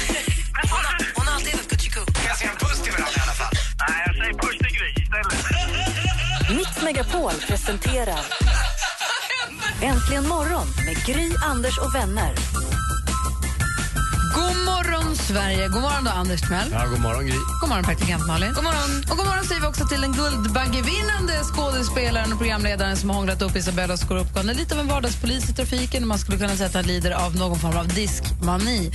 hon 1.16 1.26
har 1.26 1.34
alltid 1.34 1.48
hetat 1.48 1.68
Kutjiku. 1.68 2.00
Kan 2.04 2.24
jag 2.28 2.38
säga 2.38 2.50
en 2.50 2.56
puss 2.56 2.82
till 2.82 2.92
varandra 2.92 3.12
i 3.16 3.20
alla 3.22 3.32
fall? 3.32 3.52
Nej, 3.88 4.02
jag 4.06 4.14
säger 4.16 4.34
puss 4.34 4.58
till 4.58 4.76
Gry 4.78 4.90
istället. 5.02 6.56
Mix 6.58 6.82
Megapol 6.82 7.32
presenterar 7.48 8.20
Äntligen 9.82 10.28
morgon 10.28 10.66
med 10.86 10.96
Gry, 11.06 11.30
Anders 11.44 11.78
och 11.78 11.94
vänner. 11.94 12.34
God 14.56 14.64
morgon, 14.64 15.16
Sverige. 15.16 15.68
God 15.68 15.82
morgon, 15.82 16.04
då, 16.04 16.10
Anders 16.10 16.40
Timell. 16.40 16.68
Ja, 16.72 16.86
god 16.86 17.00
morgon 17.00 17.26
Gry. 17.26 17.38
God 17.60 17.68
morgon, 17.68 17.84
praktikant 17.84 18.26
Malin. 18.26 18.52
God 18.54 18.64
morgon. 18.64 18.90
Och 19.10 19.16
god 19.16 19.26
morgon 19.26 19.44
säger 19.44 19.60
vi 19.60 19.66
också 19.66 19.84
till 19.86 20.00
den 20.00 20.12
Guldbaggevinnande 20.12 21.32
skådespelaren 21.44 22.32
och 22.32 22.38
programledaren 22.38 22.96
som 22.96 23.10
har 23.10 23.16
hånglat 23.16 23.42
upp 23.42 23.56
Isabella 23.56 23.96
Scorupco. 23.96 24.42
Lite 24.42 24.74
av 24.74 24.80
en 24.80 24.88
vardagspolis 24.88 25.50
i 25.50 25.52
trafiken 25.52 26.06
man 26.06 26.18
skulle 26.18 26.38
kunna 26.38 26.56
säga 26.56 26.66
att 26.66 26.74
han 26.74 26.84
lider 26.84 27.10
av 27.10 27.36
någon 27.36 27.58
form 27.58 27.76
av 27.76 27.88
diskmani. 27.88 28.90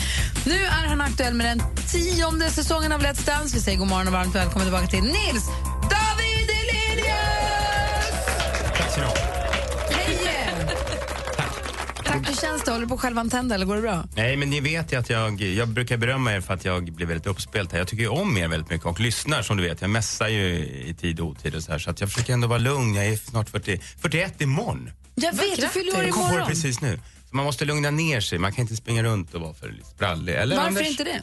Nu 0.45 0.63
är 0.63 0.87
han 0.87 1.01
aktuell 1.01 1.33
med 1.33 1.45
den 1.47 1.61
tionde 1.91 2.49
säsongen 2.49 2.91
av 2.91 3.01
Let's 3.01 3.25
Dance. 3.25 3.55
Vi 3.55 3.61
säger 3.61 3.77
god 3.77 3.87
morgon 3.87 4.07
och 4.07 4.13
varmt 4.13 4.35
välkommen 4.35 4.65
tillbaka 4.67 4.87
till 4.87 5.03
Nils 5.03 5.49
känns 12.41 12.63
det? 12.63 12.71
Håller 12.71 12.81
du 12.81 12.88
på 12.89 12.93
att 12.93 13.00
självantända 13.01 13.55
eller 13.55 13.65
går 13.65 13.75
det 13.75 13.81
bra? 13.81 14.03
Nej, 14.15 14.38
men 14.38 14.50
ni 14.50 14.60
vet 14.60 14.93
ju 14.93 15.00
att 15.00 15.10
jag, 15.10 15.41
jag 15.41 15.67
brukar 15.67 15.98
berömma 15.98 16.33
er 16.33 16.41
för 16.41 16.53
att 16.53 16.65
jag 16.65 16.83
blir 16.93 17.05
väldigt 17.07 17.27
uppspelt 17.27 17.71
här. 17.71 17.79
Jag 17.79 17.88
tycker 17.88 18.03
ju 18.03 18.10
om 18.10 18.38
er 18.38 18.48
väldigt 18.48 18.69
mycket 18.69 18.88
och 18.88 19.00
lyssnar 19.00 19.41
som 19.41 19.57
du 19.57 19.63
vet. 19.63 19.81
Jag 19.81 19.89
mässar 19.89 20.27
ju 20.27 20.43
i 20.88 20.95
tid 21.00 21.19
och 21.19 21.27
otid 21.27 21.55
och 21.55 21.63
så 21.63 21.71
här. 21.71 21.79
Så 21.79 21.89
att 21.89 22.01
jag 22.01 22.12
försöker 22.12 22.33
ändå 22.33 22.48
vara 22.48 22.60
lugn. 22.60 22.95
Jag 22.95 23.05
är 23.07 23.15
snart 23.17 23.50
40, 23.50 23.81
41 24.01 24.41
imorgon. 24.41 24.89
Jag 25.15 25.33
vet, 25.33 25.55
du 25.62 25.67
fyller 25.67 25.91
år 25.98 26.03
Jag 26.03 26.07
imorgon. 26.07 26.48
precis 26.48 26.81
nu. 26.81 27.00
Så 27.29 27.36
man 27.36 27.45
måste 27.45 27.65
lugna 27.65 27.91
ner 27.91 28.21
sig. 28.21 28.38
Man 28.39 28.53
kan 28.53 28.62
inte 28.62 28.75
springa 28.75 29.03
runt 29.03 29.33
och 29.33 29.41
vara 29.41 29.53
för 29.53 29.75
sprallig. 29.95 30.33
Eller 30.36 30.55
Varför 30.55 30.67
Anders? 30.69 30.88
inte 30.88 31.03
det? 31.03 31.21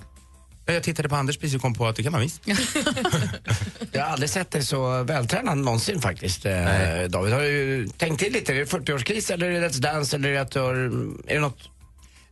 Ja, 0.68 0.74
Jag 0.74 0.82
tittade 0.82 1.08
på 1.08 1.16
Anders 1.16 1.36
precis 1.36 1.54
och 1.56 1.62
kom 1.62 1.74
på 1.74 1.86
att 1.86 1.96
det 1.96 2.02
kan 2.02 2.12
man 2.12 2.20
visst. 2.20 2.42
Jag 3.92 4.02
har 4.02 4.12
aldrig 4.12 4.30
sett 4.30 4.50
dig 4.50 4.64
så 4.64 5.02
vältränad 5.02 5.58
någonsin 5.58 6.00
faktiskt, 6.00 6.46
eh, 6.46 6.52
Nej. 6.52 7.08
David. 7.08 7.32
Har 7.32 7.40
du 7.40 7.88
tänkt 7.88 8.20
till 8.20 8.32
lite? 8.32 8.52
Är 8.52 8.56
det 8.56 8.64
40-årskris 8.64 9.32
eller 9.32 9.50
är 9.50 9.60
det 9.60 9.68
Let's 9.68 9.80
Dance 9.80 10.16
eller 10.16 10.28
är 10.28 10.32
det, 10.32 10.40
att 10.40 10.50
du 10.50 10.60
har, 10.60 10.74
är 10.74 11.34
det 11.34 11.40
något? 11.40 11.58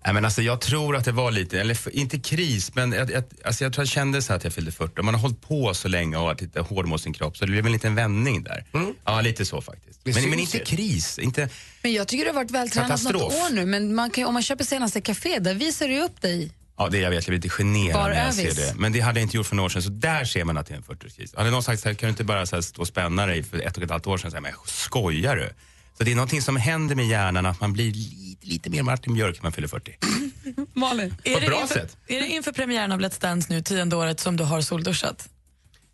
Nej, 0.04 0.14
men 0.14 0.24
alltså, 0.24 0.42
jag 0.42 0.60
tror 0.60 0.96
att 0.96 1.04
det 1.04 1.12
var 1.12 1.30
lite, 1.30 1.60
eller 1.60 1.96
inte 1.96 2.18
kris, 2.18 2.74
men 2.74 2.92
jag, 2.92 3.10
jag, 3.10 3.24
alltså, 3.44 3.64
jag 3.64 3.72
tror 3.72 3.82
jag 3.82 3.88
kände 3.88 4.22
så 4.22 4.32
här 4.32 4.36
att 4.36 4.44
jag 4.44 4.52
fyllde 4.52 4.72
40. 4.72 5.02
Man 5.02 5.14
har 5.14 5.20
hållit 5.20 5.40
på 5.40 5.74
så 5.74 5.88
länge 5.88 6.16
och 6.16 6.24
varit 6.24 6.40
lite 6.40 6.60
hård 6.60 6.86
mot 6.86 7.00
sin 7.00 7.12
kropp 7.12 7.36
så 7.36 7.44
det 7.44 7.50
blev 7.50 7.66
en 7.66 7.72
liten 7.72 7.94
vändning 7.94 8.42
där. 8.42 8.64
Ja, 9.04 9.20
lite 9.20 9.44
så 9.44 9.60
faktiskt. 9.60 10.00
Men, 10.04 10.30
men 10.30 10.38
inte 10.38 10.58
kris, 10.58 11.18
inte... 11.18 11.48
Men 11.82 11.92
jag 11.92 12.08
tycker 12.08 12.24
du 12.24 12.30
har 12.30 12.34
varit 12.34 12.50
vältränad 12.50 13.04
något 13.04 13.14
år 13.22 13.54
nu, 13.54 13.66
men 13.66 13.94
man 13.94 14.10
kan, 14.10 14.24
om 14.24 14.34
man 14.34 14.42
köper 14.42 14.64
senaste 14.64 15.00
café, 15.00 15.38
där 15.38 15.54
visar 15.54 15.88
du 15.88 16.00
upp 16.00 16.20
dig. 16.20 16.50
Ja, 16.78 16.88
det 16.88 16.98
jag 16.98 17.10
vet, 17.10 17.26
jag 17.26 17.32
blir 17.32 17.38
lite 17.38 17.48
generad 17.48 17.94
Bar 17.94 18.10
när 18.10 18.24
jag 18.24 18.34
ser 18.34 18.54
det. 18.54 18.74
Men 18.76 18.92
det 18.92 19.00
hade 19.00 19.20
jag 19.20 19.24
inte 19.24 19.36
gjort 19.36 19.46
för 19.46 19.56
några 19.56 19.64
år 19.66 19.68
sedan, 19.68 19.82
så 19.82 19.90
där 19.90 20.24
ser 20.24 20.44
man 20.44 20.56
att 20.56 20.66
det 20.66 20.74
är 20.74 20.76
en 20.76 20.82
40-årskris. 20.82 21.36
Hade 21.36 21.50
någon 21.50 21.62
sagt 21.62 21.82
så 21.82 21.88
här, 21.88 21.94
kan 21.94 22.06
du 22.06 22.10
inte 22.10 22.24
bara 22.24 22.46
så 22.46 22.56
här, 22.56 22.60
stå 22.62 22.80
och 22.80 22.88
spänna 22.88 23.26
dig 23.26 23.42
för 23.42 23.58
ett 23.58 23.76
och 23.76 23.82
ett 23.82 23.90
halvt 23.90 24.06
år 24.06 24.18
sedan, 24.18 24.30
så 24.30 24.36
här, 24.36 24.42
men 24.42 24.52
skojar 24.64 25.36
du? 25.36 25.50
Så 25.98 26.04
det 26.04 26.10
är 26.10 26.14
någonting 26.14 26.42
som 26.42 26.56
händer 26.56 26.94
med 26.94 27.06
hjärnan, 27.06 27.46
att 27.46 27.60
man 27.60 27.72
blir 27.72 27.92
lite, 27.92 28.46
lite 28.46 28.70
mer 28.70 28.82
Martin 28.82 29.14
Björk 29.14 29.36
när 29.36 29.42
man 29.42 29.52
fyller 29.52 29.68
40. 29.68 29.96
Malin? 30.72 31.10
På 31.10 31.30
ett 31.30 31.46
bra 31.46 31.60
inför, 31.60 31.74
sätt. 31.74 31.96
Är 32.06 32.20
det 32.20 32.26
inför 32.26 32.52
premiären 32.52 32.92
av 32.92 33.00
Let's 33.00 33.20
Dance 33.20 33.52
nu, 33.52 33.62
tionde 33.62 33.96
året, 33.96 34.20
som 34.20 34.36
du 34.36 34.44
har 34.44 34.60
solduschat? 34.60 35.28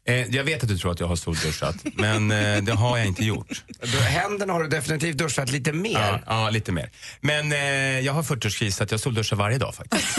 Eh, 0.05 0.35
jag 0.35 0.45
vet 0.45 0.63
att 0.63 0.69
du 0.69 0.79
tror 0.79 0.93
att 0.93 1.01
jag 1.01 1.07
har 1.07 1.17
solduschat, 1.17 1.77
men 1.95 2.31
eh, 2.31 2.63
det 2.63 2.73
har 2.73 2.99
jag 2.99 3.07
inte 3.07 3.25
gjort. 3.25 3.65
Du, 3.81 3.99
händerna 3.99 4.53
har 4.53 4.63
du 4.63 4.69
definitivt 4.69 5.19
duschat 5.19 5.51
lite 5.51 5.73
mer. 5.73 6.23
Ja, 6.27 6.45
ja, 6.45 6.51
lite 6.51 6.73
mer. 6.73 6.91
Men 7.21 7.53
eh, 7.53 7.59
jag 8.01 8.13
har 8.13 8.23
40-årskris 8.23 8.71
så 8.71 8.85
att 8.85 8.91
jag 8.91 9.01
solduschar 9.01 9.37
varje 9.37 9.59
dag 9.59 9.75
faktiskt. 9.75 10.19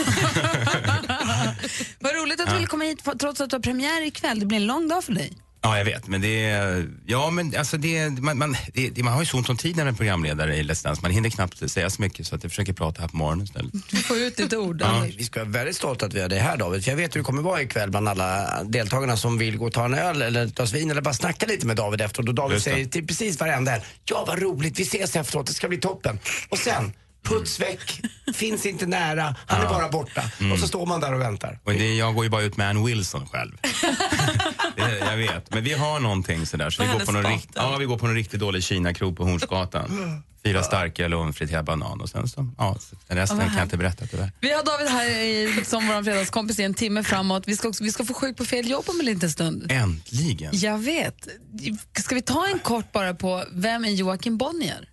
Vad 2.00 2.14
roligt 2.14 2.40
att 2.40 2.48
du 2.48 2.54
ville 2.54 2.66
komma 2.66 2.84
hit 2.84 3.04
trots 3.18 3.40
att 3.40 3.50
du 3.50 3.56
har 3.56 3.62
premiär 3.62 4.06
ikväll. 4.06 4.40
Det 4.40 4.46
blir 4.46 4.58
en 4.58 4.66
lång 4.66 4.88
dag 4.88 5.04
för 5.04 5.12
dig. 5.12 5.32
Ja, 5.64 5.78
jag 5.78 5.84
vet. 5.84 6.06
Men 6.06 6.20
det 6.20 6.44
är... 6.44 6.88
Ja, 7.06 7.30
men 7.30 7.56
alltså 7.56 7.76
det, 7.76 8.10
man, 8.10 8.38
man, 8.38 8.56
det, 8.72 9.02
man 9.04 9.12
har 9.12 9.20
ju 9.20 9.26
så 9.26 9.36
ont 9.36 9.48
om 9.48 9.56
tid 9.56 9.76
när 9.76 9.84
man 9.84 9.94
är 9.94 9.96
programledare 9.96 10.56
i 10.56 10.62
Let's 10.62 10.84
Dance. 10.84 11.02
Man 11.02 11.10
hinner 11.10 11.30
knappt 11.30 11.70
säga 11.70 11.90
så 11.90 12.02
mycket 12.02 12.26
så 12.26 12.34
att 12.34 12.42
jag 12.42 12.52
försöker 12.52 12.72
prata 12.72 13.00
här 13.00 13.08
på 13.08 13.16
morgonen 13.16 13.44
istället. 13.44 13.72
Du 13.90 13.96
får 13.96 14.16
ut 14.16 14.36
ditt 14.36 14.52
ord. 14.52 14.80
Ja. 14.80 15.06
Vi 15.18 15.24
ska 15.24 15.40
vara 15.40 15.50
väldigt 15.50 15.76
stolta 15.76 16.06
att 16.06 16.14
vi 16.14 16.20
har 16.20 16.28
dig 16.28 16.38
här 16.38 16.56
David. 16.56 16.84
För 16.84 16.90
jag 16.90 16.96
vet 16.96 17.14
hur 17.14 17.20
det 17.20 17.24
kommer 17.24 17.42
vara 17.42 17.62
ikväll 17.62 17.90
bland 17.90 18.08
alla 18.08 18.62
deltagarna 18.64 19.16
som 19.16 19.38
vill 19.38 19.56
gå 19.56 19.66
och 19.66 19.72
ta 19.72 19.84
en 19.84 19.94
öl 19.94 20.22
eller 20.22 20.44
ett 20.44 20.54
glas 20.54 20.72
vin 20.72 20.90
eller 20.90 21.02
bara 21.02 21.14
snacka 21.14 21.46
lite 21.46 21.66
med 21.66 21.76
David 21.76 22.00
efteråt. 22.00 22.28
Och 22.28 22.34
David 22.34 22.62
säger 22.62 22.86
till 22.86 23.06
precis 23.06 23.40
varenda 23.40 23.76
en, 23.76 23.80
ja 24.04 24.24
vad 24.26 24.42
roligt, 24.42 24.78
vi 24.78 24.82
ses 24.82 25.16
efteråt, 25.16 25.46
det 25.46 25.54
ska 25.54 25.68
bli 25.68 25.78
toppen. 25.78 26.18
Och 26.48 26.58
sen, 26.58 26.92
puts 27.24 27.60
väck, 27.60 28.00
finns 28.34 28.66
inte 28.66 28.86
nära, 28.86 29.36
han 29.46 29.62
är 29.62 29.68
bara 29.68 29.88
borta. 29.88 30.22
Och 30.52 30.58
så 30.58 30.68
står 30.68 30.86
man 30.86 31.00
där 31.00 31.14
och 31.14 31.20
väntar. 31.20 31.58
Och 31.64 31.72
det, 31.72 31.94
jag 31.94 32.14
går 32.14 32.24
ju 32.24 32.30
bara 32.30 32.42
ut 32.42 32.56
med 32.56 32.68
Ann 32.68 32.84
Wilson 32.84 33.26
själv. 33.26 33.52
det, 34.76 34.98
jag 34.98 35.16
vet. 35.16 35.54
Men 35.54 35.64
vi 35.64 35.72
har 35.72 36.00
någonting 36.00 36.46
sådär. 36.46 36.70
Så 36.70 36.82
vi 36.82 36.88
går, 36.88 36.98
på 37.06 37.12
någon 37.12 37.24
rikt, 37.24 37.48
ja, 37.54 37.76
vi 37.76 37.84
går 37.84 37.98
på 37.98 38.06
någon 38.06 38.14
riktigt 38.14 38.40
dålig 38.40 38.64
Kina-krog 38.64 39.16
på 39.16 39.24
Hornsgatan. 39.24 40.22
Fyra 40.44 40.62
starköl 40.62 41.14
och 41.14 41.24
en 41.24 41.32
friterad 41.32 41.64
banan. 41.64 42.00
Och 42.00 42.08
sen 42.08 42.28
så, 42.28 42.52
ja, 42.58 42.76
den 43.08 43.16
resten 43.16 43.38
kan 43.38 43.54
jag 43.54 43.62
inte 43.64 43.76
berätta 43.76 44.06
tyvärr. 44.06 44.32
Vi 44.40 44.52
har 44.52 44.64
David 44.64 44.88
här 44.88 45.10
i, 45.10 45.64
som 45.64 45.86
vår 45.86 46.02
fredagskompis 46.02 46.58
i 46.58 46.62
en 46.62 46.74
timme 46.74 47.02
framåt. 47.04 47.42
Vi 47.46 47.56
ska, 47.56 47.68
också, 47.68 47.84
vi 47.84 47.92
ska 47.92 48.04
få 48.04 48.14
sjuk 48.14 48.36
på 48.36 48.44
fel 48.44 48.70
jobb 48.70 48.84
om 48.86 49.00
en 49.00 49.06
liten 49.06 49.30
stund. 49.30 49.72
Äntligen. 49.72 50.50
Jag 50.52 50.78
vet. 50.78 51.28
Ska 51.98 52.14
vi 52.14 52.22
ta 52.22 52.46
en 52.46 52.58
kort 52.58 52.92
bara 52.92 53.14
på 53.14 53.44
vem 53.52 53.84
är 53.84 53.88
Joakim 53.88 54.38
Bonnier? 54.38 54.88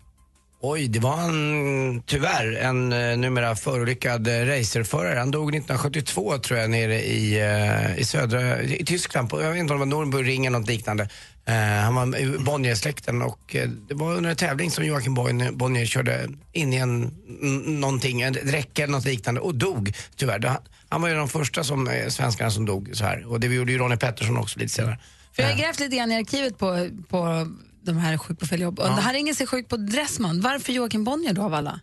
Oj, 0.63 0.87
det 0.87 0.99
var 0.99 1.21
en, 1.21 2.03
tyvärr 2.05 2.51
en 2.55 2.93
eh, 2.93 3.17
numera 3.17 3.55
förolyckad 3.55 4.27
eh, 4.27 4.45
racerförare. 4.45 5.19
Han 5.19 5.31
dog 5.31 5.49
1972 5.55 6.37
tror 6.37 6.59
jag 6.59 6.69
nere 6.69 7.01
i, 7.03 7.39
eh, 7.39 7.99
i 7.99 8.05
södra, 8.05 8.61
i 8.61 8.85
Tyskland. 8.85 9.29
På, 9.29 9.41
jag 9.41 9.49
vet 9.51 9.59
inte 9.59 9.73
om 9.73 9.89
det 9.89 9.95
var 9.95 10.03
Nürnbergring 10.05 10.47
eller 10.47 10.59
något 10.59 10.67
liknande. 10.67 11.09
Eh, 11.45 11.55
han 11.55 11.95
var 11.95 12.19
ur 12.19 12.37
Bonnier-släkten 12.39 13.21
och 13.21 13.55
eh, 13.55 13.69
det 13.69 13.93
var 13.93 14.13
under 14.15 14.29
en 14.29 14.35
tävling 14.35 14.71
som 14.71 14.85
Joakim 14.85 15.13
Bonnier, 15.13 15.51
Bonnier 15.51 15.85
körde 15.85 16.27
in 16.51 16.73
i 16.73 16.77
en, 16.77 17.03
n- 17.41 17.63
någonting, 17.79 18.21
en 18.21 18.33
räcke 18.33 18.83
eller 18.83 18.91
något 18.91 19.05
liknande 19.05 19.41
och 19.41 19.55
dog 19.55 19.93
tyvärr. 20.15 20.39
Det, 20.39 20.47
han, 20.49 20.57
han 20.89 21.01
var 21.01 21.09
ju 21.09 21.15
de 21.15 21.27
första 21.29 21.63
som, 21.63 21.87
eh, 21.87 22.07
svenskarna 22.07 22.51
som 22.51 22.65
dog 22.65 22.89
så 22.93 23.03
här. 23.05 23.25
Och 23.31 23.39
det 23.39 23.47
gjorde 23.47 23.71
ju 23.71 23.77
Ronnie 23.77 23.97
Pettersson 23.97 24.37
också 24.37 24.59
lite 24.59 24.73
senare. 24.73 24.99
För 25.35 25.43
jag 25.43 25.49
har 25.49 25.57
grävt 25.57 25.79
lite 25.79 25.95
grann 25.95 26.11
i 26.11 26.15
arkivet 26.17 26.57
på, 26.57 26.89
på 27.09 27.47
de 27.83 27.97
här 27.97 28.17
sjuk 28.17 28.39
på 28.39 28.45
fel 28.47 28.61
jobb. 28.61 28.79
Och 28.79 28.85
Det 28.85 29.01
här 29.01 29.13
ringer 29.13 29.33
sig 29.33 29.47
sjuk 29.47 29.69
på 29.69 29.77
Dressman. 29.77 30.41
Varför 30.41 30.73
Joakim 30.73 31.03
Bonnier 31.03 31.33
då 31.33 31.41
av 31.41 31.53
alla? 31.53 31.79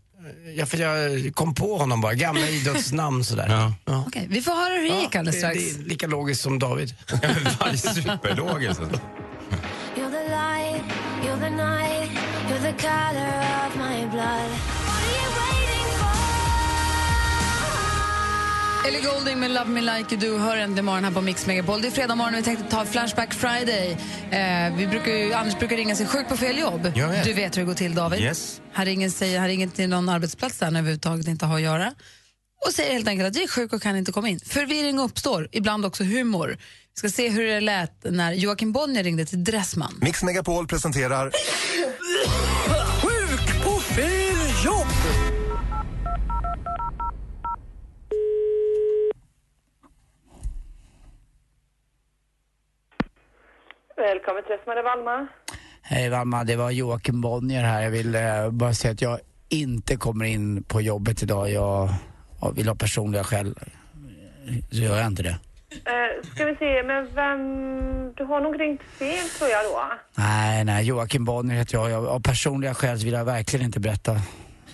Ja, 0.56 0.66
för 0.66 0.78
jag 0.78 1.34
kom 1.34 1.54
på 1.54 1.76
honom 1.78 2.00
bara, 2.00 2.14
gamla 2.14 2.48
idrottsnamn 2.48 3.24
sådär. 3.24 3.46
Ja. 3.48 3.74
Ja. 3.84 4.04
Okej, 4.06 4.26
vi 4.30 4.42
får 4.42 4.52
höra 4.52 4.74
hur 4.74 4.88
det 4.94 5.00
gick 5.00 5.14
alldeles 5.14 5.34
det, 5.34 5.40
strax. 5.40 5.76
det 5.76 5.84
är 5.84 5.88
lika 5.88 6.06
logiskt 6.06 6.42
som 6.42 6.58
David. 6.58 6.94
Är 7.22 7.76
superlogiskt. 7.76 8.80
You're 8.80 10.10
the 10.10 10.28
light, 10.28 10.82
you're 11.22 11.40
the 11.40 11.50
night, 11.50 12.10
you're 12.48 12.62
the 12.62 12.82
color 12.86 13.66
of 13.66 13.76
my 13.76 14.06
blood. 14.10 14.77
Ellie 18.86 19.00
Golding 19.00 19.40
med 19.40 19.50
Love 19.50 19.70
Me 19.70 19.80
Like 19.80 20.14
You 20.14 20.20
Do 20.20 20.38
hör 20.38 20.56
äntligen 20.56 20.84
morgon 20.84 21.04
här 21.04 21.10
på 21.10 21.20
Mix 21.20 21.46
Megapol. 21.46 21.82
Det 21.82 21.88
är 21.88 21.90
fredag 21.90 22.14
morgon 22.14 22.34
och 22.34 22.38
vi 22.38 22.44
tänkte 22.44 22.64
ta 22.70 22.84
Flashback 22.84 23.34
Friday. 23.34 23.90
Eh, 24.30 24.76
vi 24.76 24.86
brukar 24.86 25.12
ju, 25.12 25.32
Anders 25.32 25.58
brukar 25.58 25.76
ringa 25.76 25.96
sig 25.96 26.06
sjuk 26.06 26.28
på 26.28 26.36
fel 26.36 26.58
jobb. 26.58 26.92
Jag 26.94 27.08
vet. 27.08 27.24
Du 27.24 27.32
vet 27.32 27.56
hur 27.56 27.62
det 27.62 27.66
går 27.66 27.74
till 27.74 27.94
David. 27.94 28.20
Yes. 28.20 28.60
Han 28.72 28.84
ringer, 28.84 29.38
han 29.38 29.48
ringer 29.48 29.68
till 29.68 29.88
någon 29.88 30.08
arbetsplats 30.08 30.58
där 30.58 30.66
han 30.66 30.76
överhuvudtaget 30.76 31.28
inte 31.28 31.46
har 31.46 31.56
att 31.56 31.62
göra. 31.62 31.92
Och 32.66 32.72
säger 32.72 32.92
helt 32.92 33.08
enkelt 33.08 33.28
att 33.28 33.34
jag 33.34 33.44
är 33.44 33.48
sjuk 33.48 33.72
och 33.72 33.82
kan 33.82 33.96
inte 33.96 34.12
komma 34.12 34.28
in. 34.28 34.40
Förvirring 34.40 34.98
uppstår, 34.98 35.48
ibland 35.52 35.84
också 35.86 36.04
humor. 36.04 36.48
Vi 36.94 36.98
ska 36.98 37.08
se 37.08 37.28
hur 37.28 37.44
det 37.44 37.60
lät 37.60 38.04
när 38.04 38.32
Joakim 38.32 38.72
Bonnier 38.72 39.04
ringde 39.04 39.26
till 39.26 39.44
Dressman. 39.44 39.98
Mix 40.00 40.22
Megapol 40.22 40.66
presenterar 40.66 41.32
Välkommen 53.98 54.42
till 54.42 54.56
Dressman 54.56 54.84
Valma. 54.84 55.26
Hej 55.82 56.08
Valma, 56.08 56.44
det 56.44 56.56
var 56.56 56.70
Joakim 56.70 57.20
Bonnier 57.20 57.62
här. 57.62 57.82
Jag 57.82 57.90
vill 57.90 58.14
eh, 58.14 58.50
bara 58.50 58.74
säga 58.74 58.92
att 58.92 59.02
jag 59.02 59.18
inte 59.48 59.96
kommer 59.96 60.24
in 60.24 60.62
på 60.62 60.80
jobbet 60.80 61.22
idag. 61.22 61.50
Jag, 61.50 61.88
jag 62.40 62.52
vill 62.52 62.68
ha 62.68 62.74
personliga 62.74 63.24
skäl. 63.24 63.54
Så 64.70 64.76
gör 64.76 64.96
jag 64.98 65.06
inte 65.06 65.22
det. 65.22 65.38
Uh, 65.72 66.30
ska 66.34 66.44
vi 66.44 66.56
se, 66.56 66.82
men 66.82 67.14
vem... 67.14 68.12
Du 68.16 68.24
har 68.24 68.40
nog 68.40 68.60
ringt 68.60 68.82
fel 68.82 69.28
tror 69.38 69.50
jag 69.50 69.64
då. 69.64 69.82
Nej, 70.14 70.64
nej, 70.64 70.86
Joakim 70.86 71.24
Bonnier 71.24 71.58
heter 71.58 71.74
jag. 71.78 71.90
jag. 71.90 72.06
Av 72.06 72.20
personliga 72.22 72.74
skäl 72.74 72.98
så 72.98 73.04
vill 73.04 73.14
jag 73.14 73.24
verkligen 73.24 73.66
inte 73.66 73.80
berätta 73.80 74.16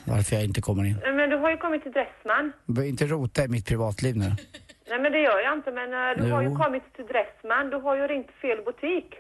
varför 0.05 0.37
jag 0.37 0.45
inte 0.45 0.61
kommer 0.61 0.85
in. 0.85 0.99
Eh, 1.07 1.15
Men 1.15 1.31
du 1.31 1.37
har 1.37 1.51
ju 1.51 1.57
kommit 1.57 1.83
till 1.83 1.93
Dressman. 1.93 2.53
Inte 2.89 3.07
rota 3.07 3.45
i 3.45 3.49
mitt 3.49 3.67
privatliv 3.67 4.17
nu. 4.17 4.33
Nej 4.89 4.99
men 5.01 5.13
det 5.13 5.21
gör 5.21 5.41
jag 5.41 5.53
inte, 5.55 5.71
men 5.71 5.93
eh, 5.95 6.25
du 6.25 6.33
har 6.33 6.43
ju 6.43 6.49
Jo. 6.49 6.57
kommit 6.57 6.83
till 6.97 7.07
Dressman. 7.07 7.71
Du 7.71 7.77
har 7.77 7.97
ju 7.97 8.07
ringt 8.07 8.31
fel 8.31 8.59
butik. 8.65 9.15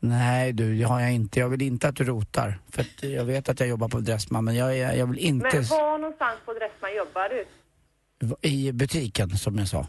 Nej 0.00 0.52
du, 0.52 0.76
det 0.78 0.84
har 0.84 1.00
jag 1.00 1.12
inte. 1.12 1.40
Jag 1.40 1.48
vill 1.48 1.62
inte 1.62 1.88
att 1.88 1.96
du 1.96 2.04
rotar. 2.04 2.58
För 2.72 2.80
att 2.80 3.02
jag 3.02 3.24
vet 3.24 3.48
att 3.48 3.60
jag 3.60 3.68
jobbar 3.68 3.88
på 3.88 3.98
Dressman, 3.98 4.44
men 4.44 4.56
jag, 4.56 4.78
är- 4.78 4.92
jag 4.92 5.06
vill 5.06 5.18
inte... 5.18 5.46
Men 5.56 5.64
var 5.64 5.98
någonstans 5.98 6.36
på 6.44 6.52
Dressman 6.52 6.94
jobbar 6.96 7.28
du? 7.28 7.44
I 8.48 8.72
butiken, 8.72 9.30
som 9.30 9.58
jag 9.58 9.68
sa. 9.68 9.86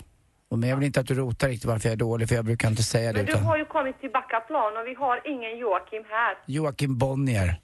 Men 0.50 0.70
jag 0.70 0.76
vill 0.78 0.86
inte 0.86 1.00
att 1.00 1.08
du 1.08 1.14
rotar 1.14 1.48
riktigt 1.48 1.66
varför 1.70 1.88
jag 1.90 1.94
är 1.94 1.98
dålig, 1.98 2.28
för 2.30 2.36
jag 2.36 2.46
brukar 2.46 2.70
inte 2.70 2.84
säga 2.84 3.12
det. 3.12 3.18
Men 3.18 3.26
du 3.26 3.32
Utan... 3.32 3.44
har 3.46 3.58
ju 3.58 3.66
kommit 3.66 4.00
till 4.02 4.12
Backaplan 4.12 4.78
och 4.78 4.88
vi 4.88 4.94
har 4.94 5.22
ingen 5.28 5.58
Joakim 5.58 6.04
här. 6.10 6.38
Joakim 6.46 6.98
Bonnier. 6.98 7.56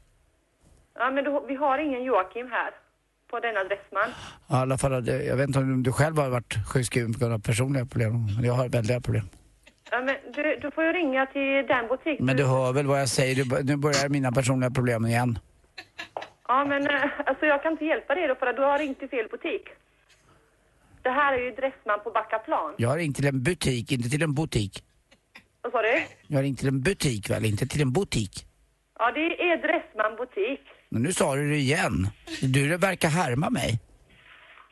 Ja, 0.96 1.12
men 1.12 1.24
du, 1.24 1.42
vi 1.48 1.56
har 1.56 1.78
ingen 1.80 2.04
Joakim 2.04 2.52
här. 2.52 2.72
På 3.30 3.40
denna 3.40 3.64
Dressman. 3.64 4.10
Ja, 4.48 4.56
I 4.58 4.62
alla 4.62 4.78
fall, 4.78 5.06
det- 5.06 5.24
jag 5.24 5.36
vet 5.38 5.48
inte 5.48 5.60
om 5.60 5.84
du 5.84 5.92
själv 5.92 6.18
har 6.18 6.30
varit 6.30 6.54
sjukskriven 6.74 7.14
på 7.14 7.20
grund 7.20 7.34
av 7.34 7.40
personliga 7.40 7.86
problem, 7.86 8.14
men 8.36 8.46
jag 8.46 8.54
har 8.54 8.70
väldiga 8.70 9.02
problem. 9.02 9.30
Ja, 9.92 10.02
men 10.02 10.16
du, 10.36 10.60
du 10.62 10.72
får 10.72 10.84
ju 10.84 10.94
ringa 10.94 11.26
till 11.26 11.68
den 11.68 11.88
butiken. 11.88 12.26
Men 12.26 12.38
du 12.38 12.46
hör 12.46 12.74
väl 12.74 12.88
vad 12.88 13.02
jag 13.02 13.10
säger, 13.10 13.36
du, 13.36 13.64
nu 13.64 13.76
börjar 13.78 14.10
mina 14.10 14.32
personliga 14.32 14.72
problem 14.72 15.06
igen. 15.06 15.40
Ja, 16.48 16.66
men 16.66 16.88
eh, 16.88 17.04
alltså 17.26 17.46
jag 17.46 17.64
kan 17.64 17.72
inte 17.72 17.86
hjälpa 17.86 18.16
dig 18.16 18.28
då 18.28 18.36
för 18.36 18.48
att 18.48 18.56
du 18.56 18.62
har 18.62 18.78
ringt 18.80 19.00
till 19.00 19.10
fel 19.10 19.28
butik. 19.32 19.62
Det 21.02 21.10
här 21.10 21.34
är 21.34 21.42
ju 21.42 21.52
Dressman 21.52 22.00
på 22.04 22.12
Backaplan. 22.12 22.74
Jag 22.78 22.90
har 22.90 22.98
ringt 22.98 23.16
till 23.16 23.28
en 23.28 23.44
butik, 23.44 23.92
inte 23.92 24.10
till 24.10 24.24
en 24.24 24.34
butik. 24.34 24.84
Vad 25.62 25.72
sa 25.72 25.82
du? 25.82 26.02
Jag 26.28 26.38
har 26.38 26.44
ringt 26.44 26.60
till 26.60 26.68
en 26.68 26.82
butik 26.82 27.30
väl, 27.30 27.46
inte 27.46 27.68
till 27.68 27.82
en 27.82 27.94
butik. 27.94 28.46
Ja, 29.00 29.12
det 29.12 29.44
är 29.52 29.58
Dressman 29.58 30.16
butik. 30.18 30.62
Men 30.90 31.02
nu 31.04 31.14
sa 31.14 31.36
du 31.36 31.50
det 31.50 31.56
igen. 31.58 32.08
Du 32.42 32.78
verkar 32.78 33.10
härma 33.10 33.50
mig. 33.50 33.80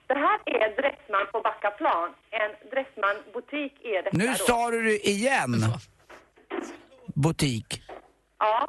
Det 0.08 0.14
här 0.14 0.40
är 0.46 0.76
Dressman 0.82 1.26
på 1.32 1.42
Backaplan. 1.42 2.10
En 2.32 2.70
Dressman-butik 2.72 3.74
är 3.84 4.04
detta 4.04 4.18
Nu 4.18 4.28
då. 4.28 4.34
sa 4.34 4.72
du 4.72 4.82
det 4.84 5.08
igen. 5.10 5.52
Butik. 7.16 7.82
Ja, 8.40 8.68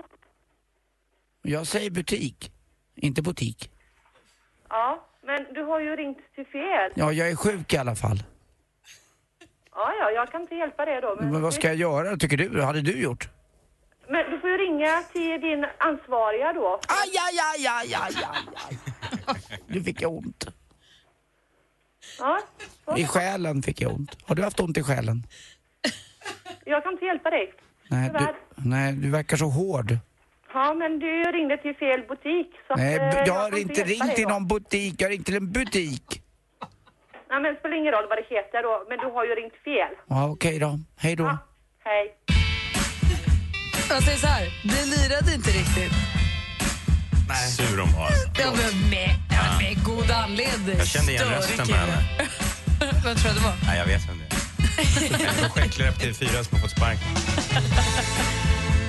Jag 1.42 1.66
säger 1.66 1.90
butik, 1.90 2.52
inte 2.94 3.22
butik. 3.22 3.70
ja. 4.68 5.04
Men 5.22 5.54
du 5.54 5.62
har 5.62 5.80
ju 5.80 5.96
ringt 5.96 6.18
till 6.34 6.46
fel. 6.46 6.92
Ja, 6.94 7.12
jag 7.12 7.30
är 7.30 7.36
sjuk 7.36 7.74
i 7.74 7.76
alla 7.76 7.94
fall. 7.94 8.22
Ja, 9.74 9.92
ja, 10.00 10.10
jag 10.10 10.30
kan 10.32 10.40
inte 10.40 10.54
hjälpa 10.54 10.84
det 10.84 11.00
då. 11.00 11.16
Men, 11.20 11.30
Men 11.32 11.42
vad 11.42 11.54
ska 11.54 11.66
jag 11.66 11.76
göra, 11.76 12.16
tycker 12.16 12.36
du? 12.36 12.48
Vad 12.48 12.64
hade 12.64 12.80
du 12.80 13.02
gjort? 13.02 13.28
Men 14.08 14.30
du 14.30 14.40
får 14.40 14.50
ju 14.50 14.56
ringa 14.56 15.02
till 15.12 15.40
din 15.40 15.66
ansvariga 15.78 16.52
då. 16.52 16.80
Aj, 16.88 17.10
aj, 17.26 17.38
aj, 17.48 17.66
aj, 17.66 17.94
aj, 17.94 18.24
aj. 18.68 18.78
Nu 19.66 19.82
fick 19.82 20.02
jag 20.02 20.12
ont. 20.12 20.46
Ja, 22.18 22.38
I 22.96 23.06
själen 23.06 23.62
fick 23.62 23.80
jag 23.80 23.92
ont. 23.92 24.16
Har 24.26 24.34
du 24.34 24.42
haft 24.42 24.60
ont 24.60 24.76
i 24.78 24.82
själen? 24.82 25.22
jag 26.64 26.82
kan 26.82 26.92
inte 26.92 27.04
hjälpa 27.04 27.30
dig. 27.30 27.52
Nej, 27.90 28.10
du, 28.12 28.18
Tyvärr. 28.18 28.34
nej, 28.56 28.92
du 28.92 29.10
verkar 29.10 29.36
så 29.36 29.44
hård. 29.46 29.98
Ja, 30.54 30.74
men 30.74 30.98
du 30.98 31.22
ringde 31.32 31.56
till 31.56 31.74
fel 31.76 32.02
butik. 32.08 32.50
Så 32.66 32.72
att, 32.72 32.78
Nej, 32.78 32.96
eh, 32.96 33.02
jag 33.16 33.26
kan 33.26 33.36
har 33.36 33.58
inte 33.58 33.72
hjälpa 33.80 33.90
ringt 33.92 34.06
dig 34.06 34.14
till 34.14 34.24
då. 34.24 34.30
någon 34.30 34.46
butik, 34.48 34.94
jag 34.98 35.06
har 35.06 35.10
ringt 35.10 35.26
till 35.26 35.36
en 35.36 35.52
butik. 35.52 36.22
Nej, 37.30 37.40
men 37.40 37.42
det 37.42 37.58
spelar 37.58 37.76
ingen 37.76 37.92
roll 37.92 38.06
vad 38.08 38.18
det 38.18 38.26
heter 38.36 38.62
då. 38.62 38.84
Men 38.88 38.98
du 38.98 39.06
har 39.06 39.24
ju 39.24 39.34
ringt 39.34 39.54
fel. 39.64 39.94
Ja, 40.06 40.28
okej 40.30 40.58
då. 40.58 40.78
Hej 40.96 41.16
då. 41.16 41.38
Hej. 41.84 42.14
Jag 43.88 44.02
säger 44.02 44.18
så 44.18 44.26
här, 44.26 44.52
det 44.62 44.84
lirade 44.84 45.34
inte 45.34 45.50
riktigt. 45.50 45.92
Sur 47.56 47.78
hon 47.78 47.92
var. 47.92 48.06
alltså. 48.06 48.28
Ja, 48.40 48.46
men 48.56 48.90
med, 48.90 49.14
ja, 49.30 49.58
med 49.58 49.84
god 49.84 50.10
anledning. 50.10 50.78
Jag 50.78 50.86
kände 50.86 51.12
igen 51.12 51.24
rösten 51.28 51.66
på 51.66 51.74
henne. 51.74 52.04
Vem 53.04 53.16
tror 53.16 53.32
du 53.32 53.38
det 53.38 53.44
var? 53.44 53.54
Nej, 53.66 53.78
jag 53.78 53.86
vet 53.86 54.02
vem 54.08 54.18
det 54.18 54.24
är. 54.24 55.44
En 55.44 55.50
projektledare 55.50 55.92
på 55.92 56.00
TV4 56.00 56.42
som 56.42 56.56
har 56.56 56.60
fått 56.60 56.70
sparken. 56.70 57.08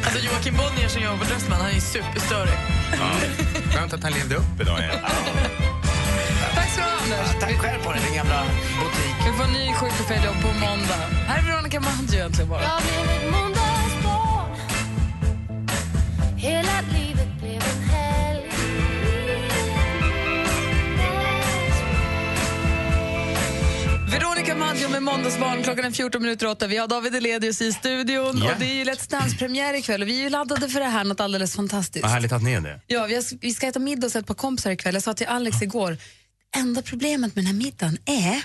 Alltså 0.04 0.26
Joakim 0.26 0.56
Bonnier 0.58 0.88
som 0.88 1.02
jobbar 1.02 1.18
på 1.18 1.24
Dressman, 1.26 1.62
han 1.62 1.70
är 1.70 1.80
superstörig. 1.80 2.54
Ja. 2.92 3.10
Skönt 3.74 3.94
att 3.94 4.04
han 4.04 4.12
levde 4.12 4.36
upp 4.36 4.62
idag 4.62 4.80
igen. 4.80 4.96
Tack 6.56 6.70
ska 6.72 6.82
du 6.82 6.88
ha, 6.90 6.98
Anders. 7.04 7.40
Tack 7.40 7.58
själv 7.58 7.84
på 7.84 7.92
dig, 7.92 8.02
din 8.06 8.16
gamla 8.16 8.44
butik. 8.80 9.16
Vi 9.26 9.38
får 9.38 9.44
en 9.44 9.54
ny 9.54 9.74
Sjuk 9.74 9.92
fel-jobb 10.08 10.36
på 10.42 10.48
måndag. 10.48 11.02
Här 11.28 11.38
är 11.40 11.44
Veronica 11.44 11.80
Maggio 11.80 12.14
egentligen 12.16 12.50
bara. 12.50 12.62
Hela 16.40 16.82
livet 16.82 17.40
blev 17.42 17.54
en 17.54 17.90
helg 17.90 18.50
Veronica 24.12 24.56
Maggio 24.56 24.90
med 24.90 25.04
Måndagsbarn. 25.04 25.64
Klockan 25.64 25.86
är 25.86 25.92
14 25.92 26.22
minuter 26.22 26.48
åtta. 26.48 26.68
Vi 26.68 26.78
har 26.78 26.88
David 26.88 27.16
Eledius 27.16 27.62
i 27.62 27.72
studion. 27.72 28.38
Ja. 28.38 28.54
Och 28.54 28.60
det 28.60 28.66
är 28.66 28.74
ju 28.74 28.84
Let's 28.84 29.10
Dance-premiär 29.10 29.74
ikväll 29.74 30.02
och 30.02 30.08
vi 30.08 30.20
är 30.20 30.24
ju 30.24 30.30
laddade 30.30 30.70
för 30.70 30.80
det 30.80 30.86
här, 30.86 31.04
något 31.04 31.20
alldeles 31.20 31.56
fantastiskt. 31.56 32.04
Vad 32.04 32.12
härligt 32.12 32.32
att 32.32 32.44
ni 32.44 32.54
är 32.54 32.62
det. 32.62 32.82
Ja, 32.88 33.06
vi, 33.06 33.16
har, 33.16 33.24
vi 33.42 33.54
ska 33.54 33.68
äta 33.68 33.80
middag 33.80 34.06
hos 34.06 34.16
ett 34.16 34.28
par 34.28 34.36
kompisar 34.36 34.72
ikväll. 34.72 34.94
Jag 34.94 35.04
sa 35.04 35.14
till 35.14 35.28
Alex 35.28 35.62
igår, 35.62 35.98
enda 36.58 36.82
problemet 36.82 37.36
med 37.36 37.46
den 37.46 37.54
här 37.54 37.64
middagen 37.64 37.98
är 38.06 38.44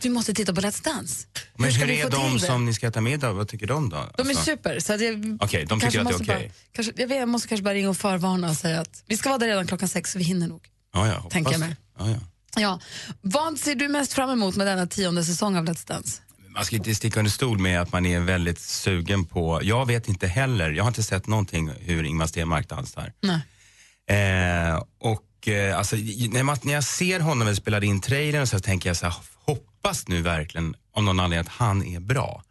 att 0.00 0.04
vi 0.04 0.10
måste 0.10 0.34
titta 0.34 0.54
på 0.54 0.60
Let's 0.60 0.84
Dance. 0.84 1.26
Men 1.56 1.70
hur 1.72 1.86
vi 1.86 2.00
är 2.00 2.10
de 2.10 2.38
som 2.38 2.64
ni 2.64 2.74
ska 2.74 2.86
äta 2.86 3.00
middag? 3.00 3.32
Vad 3.32 3.48
tycker 3.48 3.66
de 3.66 3.88
då? 3.88 3.96
De 4.16 4.22
är 4.22 4.28
Alltså, 4.30 4.44
super. 4.44 4.80
Så 4.80 4.92
jag 4.92 5.38
Okej, 5.40 5.64
de 5.64 5.80
tycker 5.80 5.86
att 5.86 5.92
det 5.92 5.98
är 5.98 6.04
måste 6.04 6.22
okej. 6.22 6.48
bara- 6.48 6.54
Kanske, 6.72 6.92
jag, 6.96 7.08
vet, 7.08 7.18
jag 7.18 7.28
måste 7.28 7.48
kanske 7.48 7.64
bara 7.64 7.74
ringa 7.74 7.90
och 7.90 7.96
förvarna 7.96 8.50
och 8.50 8.56
säga 8.56 8.80
att 8.80 9.02
vi 9.06 9.16
ska 9.16 9.28
vara 9.28 9.38
där 9.38 9.46
redan 9.46 9.66
klockan 9.66 9.88
sex 9.88 10.12
så 10.12 10.18
vi 10.18 10.24
hinner 10.24 10.48
nog. 10.48 10.60
Ja, 10.94 11.06
ja, 11.06 11.14
hoppas. 11.14 11.32
Tänker 11.32 11.52
jag 11.52 11.60
mig. 11.60 11.76
Ja, 11.98 12.08
ja. 12.10 12.16
Ja. 12.56 12.80
Vad 13.20 13.58
ser 13.58 13.74
du 13.74 13.88
mest 13.88 14.12
fram 14.12 14.30
emot 14.30 14.56
med 14.56 14.66
denna 14.66 14.86
tionde 14.86 15.24
säsong 15.24 15.56
av 15.56 15.64
Let's 15.64 15.86
Dance? 15.88 16.20
Man 16.54 16.64
ska 16.64 16.76
inte 16.76 16.94
sticka 16.94 17.20
under 17.20 17.30
stol 17.32 17.58
med 17.58 17.80
att 17.80 17.92
man 17.92 18.06
är 18.06 18.20
väldigt 18.20 18.58
sugen 18.60 19.24
på... 19.24 19.60
Jag 19.62 19.86
vet 19.86 20.08
inte 20.08 20.26
heller, 20.26 20.70
jag 20.70 20.84
har 20.84 20.88
inte 20.88 21.02
sett 21.02 21.26
någonting 21.26 21.70
hur 21.80 22.04
Ingmar 22.04 22.26
Stenmark 22.26 22.68
dansar. 22.68 23.12
Nej. 23.22 23.40
Eh, 24.10 24.82
och 25.00 25.48
eh, 25.48 25.78
alltså, 25.78 25.96
när, 25.96 26.42
man, 26.42 26.56
när 26.62 26.72
jag 26.72 26.84
ser 26.84 27.20
honom 27.20 27.46
när 27.46 27.54
spelade 27.54 27.86
in 27.86 28.00
trailern 28.00 28.46
så 28.46 28.60
tänker 28.60 28.88
jag 28.90 28.96
så 28.96 29.06
här, 29.06 29.14
hoppas 29.82 30.08
nu 30.08 30.22
verkligen 30.22 30.74
om 30.92 31.04
någon 31.04 31.20
anledning 31.20 31.46
att 31.46 31.56
han 31.58 31.86
är 31.86 32.00
bra. 32.00 32.42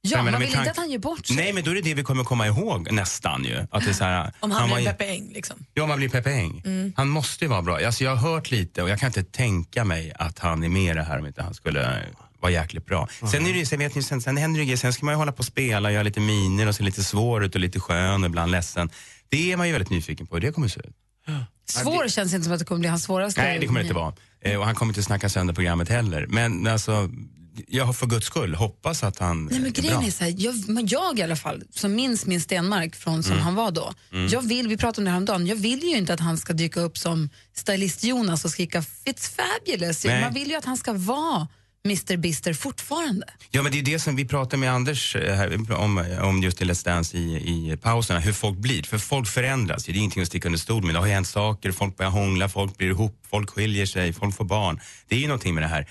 Ja, 0.00 0.16
menar, 0.16 0.30
man 0.30 0.40
med 0.40 0.48
vill 0.48 0.58
inte 0.58 0.70
att 0.70 0.76
han 0.76 0.90
gör 0.90 0.98
bort 0.98 1.26
sig. 1.26 1.36
Nej, 1.36 1.52
men 1.52 1.64
då 1.64 1.70
är 1.70 1.74
det 1.74 1.80
det 1.80 1.94
vi 1.94 2.02
kommer 2.02 2.24
komma 2.24 2.46
ihåg 2.46 2.92
nästan 2.92 3.44
ju. 3.44 3.66
Att 3.70 3.84
det 3.84 3.90
är 3.90 3.94
så 3.94 4.04
här, 4.04 4.32
Om 4.40 4.50
han, 4.50 4.70
var 4.70 4.76
blir 4.76 4.88
en 4.88 4.92
Peppe 4.96 5.10
Eng 5.10 5.30
liksom. 5.32 5.64
Ja, 5.74 5.86
man 5.86 5.98
blir 5.98 6.08
Peppe 6.08 6.30
Eng. 6.32 6.62
Mm. 6.64 6.92
Han 6.96 7.08
måste 7.08 7.44
ju 7.44 7.48
vara 7.48 7.62
bra. 7.62 7.86
Alltså, 7.86 8.04
jag 8.04 8.16
har 8.16 8.30
hört 8.30 8.50
lite 8.50 8.82
och 8.82 8.88
jag 8.88 9.00
kan 9.00 9.06
inte 9.06 9.24
tänka 9.24 9.84
mig 9.84 10.12
att 10.18 10.38
han 10.38 10.64
är 10.64 10.68
med 10.68 10.90
i 10.90 10.94
det 10.94 11.02
här 11.02 11.18
om 11.18 11.26
inte 11.26 11.42
han 11.42 11.54
skulle 11.54 12.02
vara 12.40 12.52
jäkligt 12.52 12.86
bra. 12.86 13.08
Sen, 13.30 13.46
är 13.46 13.52
det, 13.52 13.66
sen, 13.66 13.78
vet 13.78 13.94
ni, 13.94 14.02
sen, 14.02 14.20
sen 14.20 14.36
händer 14.36 14.64
det. 14.64 14.76
Sen 14.76 14.92
ska 14.92 15.04
man 15.04 15.14
ju 15.14 15.18
hålla 15.18 15.32
på 15.32 15.38
och 15.38 15.44
spela, 15.44 15.92
göra 15.92 16.02
lite 16.02 16.20
miner 16.20 16.68
och 16.68 16.74
se 16.74 16.82
lite 16.82 17.04
svår 17.04 17.44
ut 17.44 17.54
och 17.54 17.60
lite 17.60 17.80
skön 17.80 18.24
och 18.24 18.28
ibland 18.28 18.52
ledsen. 18.52 18.90
Det 19.28 19.52
är 19.52 19.56
man 19.56 19.66
ju 19.66 19.72
väldigt 19.72 19.90
nyfiken 19.90 20.26
på 20.26 20.34
hur 20.34 20.40
det 20.40 20.52
kommer 20.52 20.68
se 20.68 20.80
ut. 20.80 20.96
Svår 21.70 22.08
känns 22.08 22.34
inte 22.34 22.44
som 22.44 22.52
att 22.52 22.58
det 22.58 22.64
kommer 22.64 22.80
bli 22.80 22.88
hans 22.88 23.02
svåraste. 23.04 23.42
Nej, 23.42 23.58
det 23.58 23.66
kommer 23.66 23.80
det 23.80 23.84
inte 23.84 23.94
vara. 23.94 24.14
Eh, 24.40 24.56
och 24.58 24.64
han 24.66 24.74
kommer 24.74 24.90
inte 24.90 25.02
snacka 25.02 25.28
sönder 25.28 25.54
programmet 25.54 25.88
heller. 25.88 26.26
Men 26.28 26.66
alltså, 26.66 27.10
jag 27.68 27.84
har 27.84 27.92
för 27.92 28.06
guds 28.06 28.26
skull 28.26 28.54
hoppas 28.54 29.02
att 29.04 29.18
han 29.18 29.44
Nej, 29.44 29.58
men 29.60 29.66
är 29.66 29.70
grejen 29.70 29.98
bra. 29.98 30.06
är 30.06 30.10
så 30.10 30.24
här, 30.24 30.34
jag, 30.38 30.68
men 30.68 30.86
jag 30.86 31.18
i 31.18 31.22
alla 31.22 31.36
fall, 31.36 31.62
som 31.70 31.94
minns 31.94 32.26
min 32.26 32.40
Stenmark 32.40 32.96
från 32.96 33.22
som 33.22 33.32
Mm. 33.32 33.44
han 33.44 33.54
var 33.54 33.70
då. 33.70 33.92
Mm. 34.12 34.26
Jag 34.28 34.42
vill, 34.42 34.68
vi 34.68 34.76
pratade 34.76 35.00
om 35.00 35.04
det 35.04 35.10
häromdagen, 35.10 35.46
jag 35.46 35.56
vill 35.56 35.82
ju 35.82 35.96
inte 35.96 36.14
att 36.14 36.20
han 36.20 36.38
ska 36.38 36.52
dyka 36.52 36.80
upp 36.80 36.98
som 36.98 37.30
stylist-Jonas 37.56 38.44
och 38.44 38.50
skrika 38.50 38.80
“It's 38.80 39.30
fabulous”. 39.36 40.04
Nej. 40.04 40.20
Man 40.20 40.34
vill 40.34 40.48
ju 40.48 40.54
att 40.56 40.64
han 40.64 40.76
ska 40.76 40.92
vara 40.92 41.48
Mr 41.84 42.16
Bister 42.16 42.54
fortfarande. 42.54 43.26
Ja, 43.50 43.62
men 43.62 43.72
det 43.72 43.78
är 43.78 43.82
det 43.82 43.98
som 43.98 44.16
vi 44.16 44.24
pratade 44.24 44.56
med 44.56 44.72
Anders 44.72 45.16
eh, 45.16 45.34
här, 45.34 45.72
om, 45.72 46.04
om 46.22 46.42
just 46.42 46.62
i 46.62 46.64
Let's 46.64 46.84
Dance 46.84 47.16
i, 47.16 47.36
i 47.36 47.76
pauserna, 47.76 48.20
hur 48.20 48.32
folk 48.32 48.58
blir. 48.58 48.82
För 48.82 48.98
folk 48.98 49.28
förändras 49.28 49.88
ju, 49.88 49.92
det 49.92 49.98
är 49.98 50.00
ingenting 50.00 50.22
att 50.22 50.28
sticka 50.28 50.48
under 50.48 50.58
stol 50.58 50.82
med. 50.84 50.94
Det 50.94 50.98
har 50.98 51.06
hänt 51.06 51.28
saker, 51.28 51.72
folk 51.72 51.96
börjar 51.96 52.10
hångla, 52.10 52.48
folk 52.48 52.78
blir 52.78 52.88
ihop, 52.88 53.26
folk 53.30 53.50
skiljer 53.50 53.86
sig, 53.86 54.12
folk 54.12 54.36
får 54.36 54.44
barn. 54.44 54.80
Det 55.08 55.16
är 55.16 55.20
ju 55.20 55.26
någonting 55.26 55.54
med 55.54 55.62
det 55.62 55.68
här. 55.68 55.86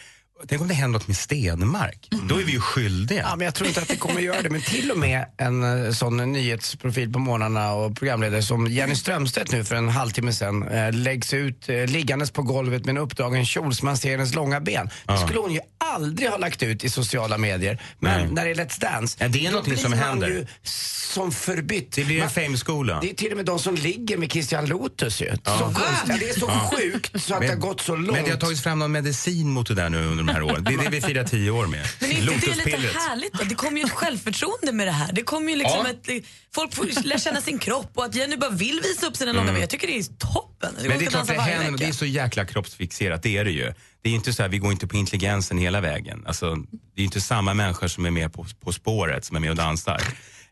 Tänk 0.48 0.62
om 0.62 0.68
det 0.68 0.74
händer 0.74 1.00
något 1.00 1.08
med 1.08 1.18
Stenmark. 1.18 2.08
Då 2.30 2.40
är 2.40 2.44
vi 2.44 2.52
ju 2.52 2.60
skyldiga. 2.60 3.22
Ja, 3.22 3.36
men 3.36 3.46
jag 3.46 3.56
tror 3.56 3.68
inte 3.68 3.82
att 3.82 3.88
det 3.88 3.96
kommer 3.96 4.22
göra 4.22 4.42
det. 4.42 4.50
Men 4.50 4.62
till 4.62 4.92
och 4.92 4.98
med 4.98 5.26
en 5.38 5.86
eh, 5.86 5.92
sån 5.92 6.32
nyhetsprofil 6.32 7.14
på 7.14 7.20
morgnarna 7.20 7.74
och 7.74 7.96
programledare 7.98 8.44
som 8.44 8.68
Jenny 8.68 8.96
Strömstedt 8.96 9.52
nu 9.52 9.64
för 9.64 9.76
en 9.76 9.90
halvtimme 9.90 10.34
sedan 10.34 10.68
eh, 10.68 10.94
läggs 10.94 11.34
ut 11.34 11.70
eh, 11.70 11.86
liggandes 11.86 12.32
på 12.32 12.42
golvet 12.42 12.86
med 12.86 12.90
en 12.90 12.98
uppdragen 12.98 13.46
kjol 13.46 13.76
så 13.76 13.86
man 13.86 13.98
ser 13.98 14.12
hennes 14.12 14.36
långa 14.36 14.60
ben. 14.62 14.86
Det 14.86 14.92
Ja. 15.08 15.18
skulle 15.18 15.40
hon 15.40 15.52
ju 15.54 15.60
aldrig 15.78 16.30
ha 16.30 16.38
lagt 16.38 16.64
ut 16.64 16.84
i 16.84 16.90
sociala 16.90 17.38
medier. 17.38 17.82
Men 18.00 18.20
Nej. 18.22 18.32
när 18.32 18.46
det 18.46 18.52
är 18.52 18.56
Let's 18.56 18.80
Dance, 18.82 19.18
Ja, 19.22 19.28
det 19.28 19.46
är 19.46 19.52
någonting 19.52 19.78
som 19.78 19.94
händer. 19.94 20.28
ju 20.28 20.46
som 20.64 21.32
förbytt. 21.32 21.92
Det 21.92 22.04
blir 22.04 22.22
en 22.24 22.30
fame-skola. 22.30 23.00
Det 23.02 23.10
är 23.10 23.14
till 23.14 23.32
och 23.32 23.38
med 23.38 23.46
de 23.46 23.60
som 23.60 23.76
ligger 23.76 24.18
med 24.18 24.32
Christian 24.32 24.66
Lotus 24.66 25.22
ju. 25.22 25.26
Så 25.46 25.52
konstigt. 25.52 25.84
Ja, 26.08 26.16
det 26.20 26.30
är 26.30 26.40
så 26.40 26.46
Ja. 26.48 26.72
sjukt 26.78 27.22
så 27.24 27.34
att 27.34 27.42
det 27.42 27.48
har 27.48 27.56
gått 27.56 27.82
så 27.82 27.96
långt. 27.96 28.12
Men 28.12 28.24
det 28.26 28.32
har 28.32 28.38
tagits 28.38 28.64
fram 28.64 28.80
någon 28.80 28.92
medicin 28.92 29.50
mot 29.50 29.68
det 29.68 29.74
där 29.74 29.90
nu 29.90 30.06
under 30.06 30.24
de 30.28 30.34
här 30.34 30.44
åren. 30.44 30.64
Det 30.64 30.74
är 30.74 30.78
det 30.78 30.90
vi 30.90 31.02
firar 31.02 31.24
tio 31.24 31.52
år 31.52 31.68
med. 31.68 31.86
Men 32.00 32.12
är 32.12 32.34
inte 32.34 32.48
det 32.50 32.56
lite 32.56 32.78
härligt 33.00 33.34
då? 33.34 33.44
Det 33.44 33.56
kommer 33.56 33.78
ju 33.78 33.84
ett 33.86 33.92
självförtroende 33.92 34.72
med 34.72 34.88
det 34.88 34.92
här. 34.92 35.12
Det 35.14 35.22
kommer 35.24 35.52
ju 35.52 35.58
liksom 35.58 35.86
Ja. 36.06 36.14
ett, 36.14 36.26
folk 36.56 36.74
får 36.76 37.04
lära 37.08 37.20
känna 37.20 37.42
sin 37.42 37.60
kropp 37.60 37.92
och 37.94 38.06
att 38.06 38.16
Jenny 38.16 38.38
bara 38.38 38.50
vill 38.50 38.82
visa 38.84 39.08
upp 39.08 39.16
sina 39.18 39.32
långa 39.32 39.42
Mm. 39.44 39.54
ben. 39.54 39.62
Jag 39.62 39.70
tycker 39.70 39.88
det 39.88 39.98
är 39.98 40.04
toppen. 40.04 40.74
Jag 40.80 40.88
Men 40.90 41.00
det 41.00 41.06
är 41.06 41.10
klart 41.10 41.28
det 41.28 41.42
händer, 41.42 41.78
det 41.80 41.86
är 41.86 41.92
så 41.92 42.06
jäkla 42.06 42.46
kroppsfixerat, 42.46 43.24
det 43.24 43.38
är 43.38 43.46
det 43.46 43.52
ju. 43.52 43.74
Det 44.02 44.10
är 44.10 44.14
inte 44.14 44.34
så 44.34 44.42
här, 44.42 44.50
vi 44.50 44.58
går 44.58 44.72
inte 44.72 44.88
på 44.88 44.96
intelligensen 44.98 45.58
hela 45.58 45.82
vägen. 45.82 46.24
Alltså, 46.28 46.56
det 46.96 47.02
är 47.02 47.06
inte 47.06 47.22
samma 47.22 47.54
människor 47.54 47.88
som 47.88 48.06
är 48.06 48.12
med 48.12 48.34
på, 48.34 48.46
på 48.64 48.74
spåret 48.74 49.26
som 49.26 49.36
är 49.36 49.40
med 49.40 49.50
och 49.50 49.56
dansar. 49.56 50.02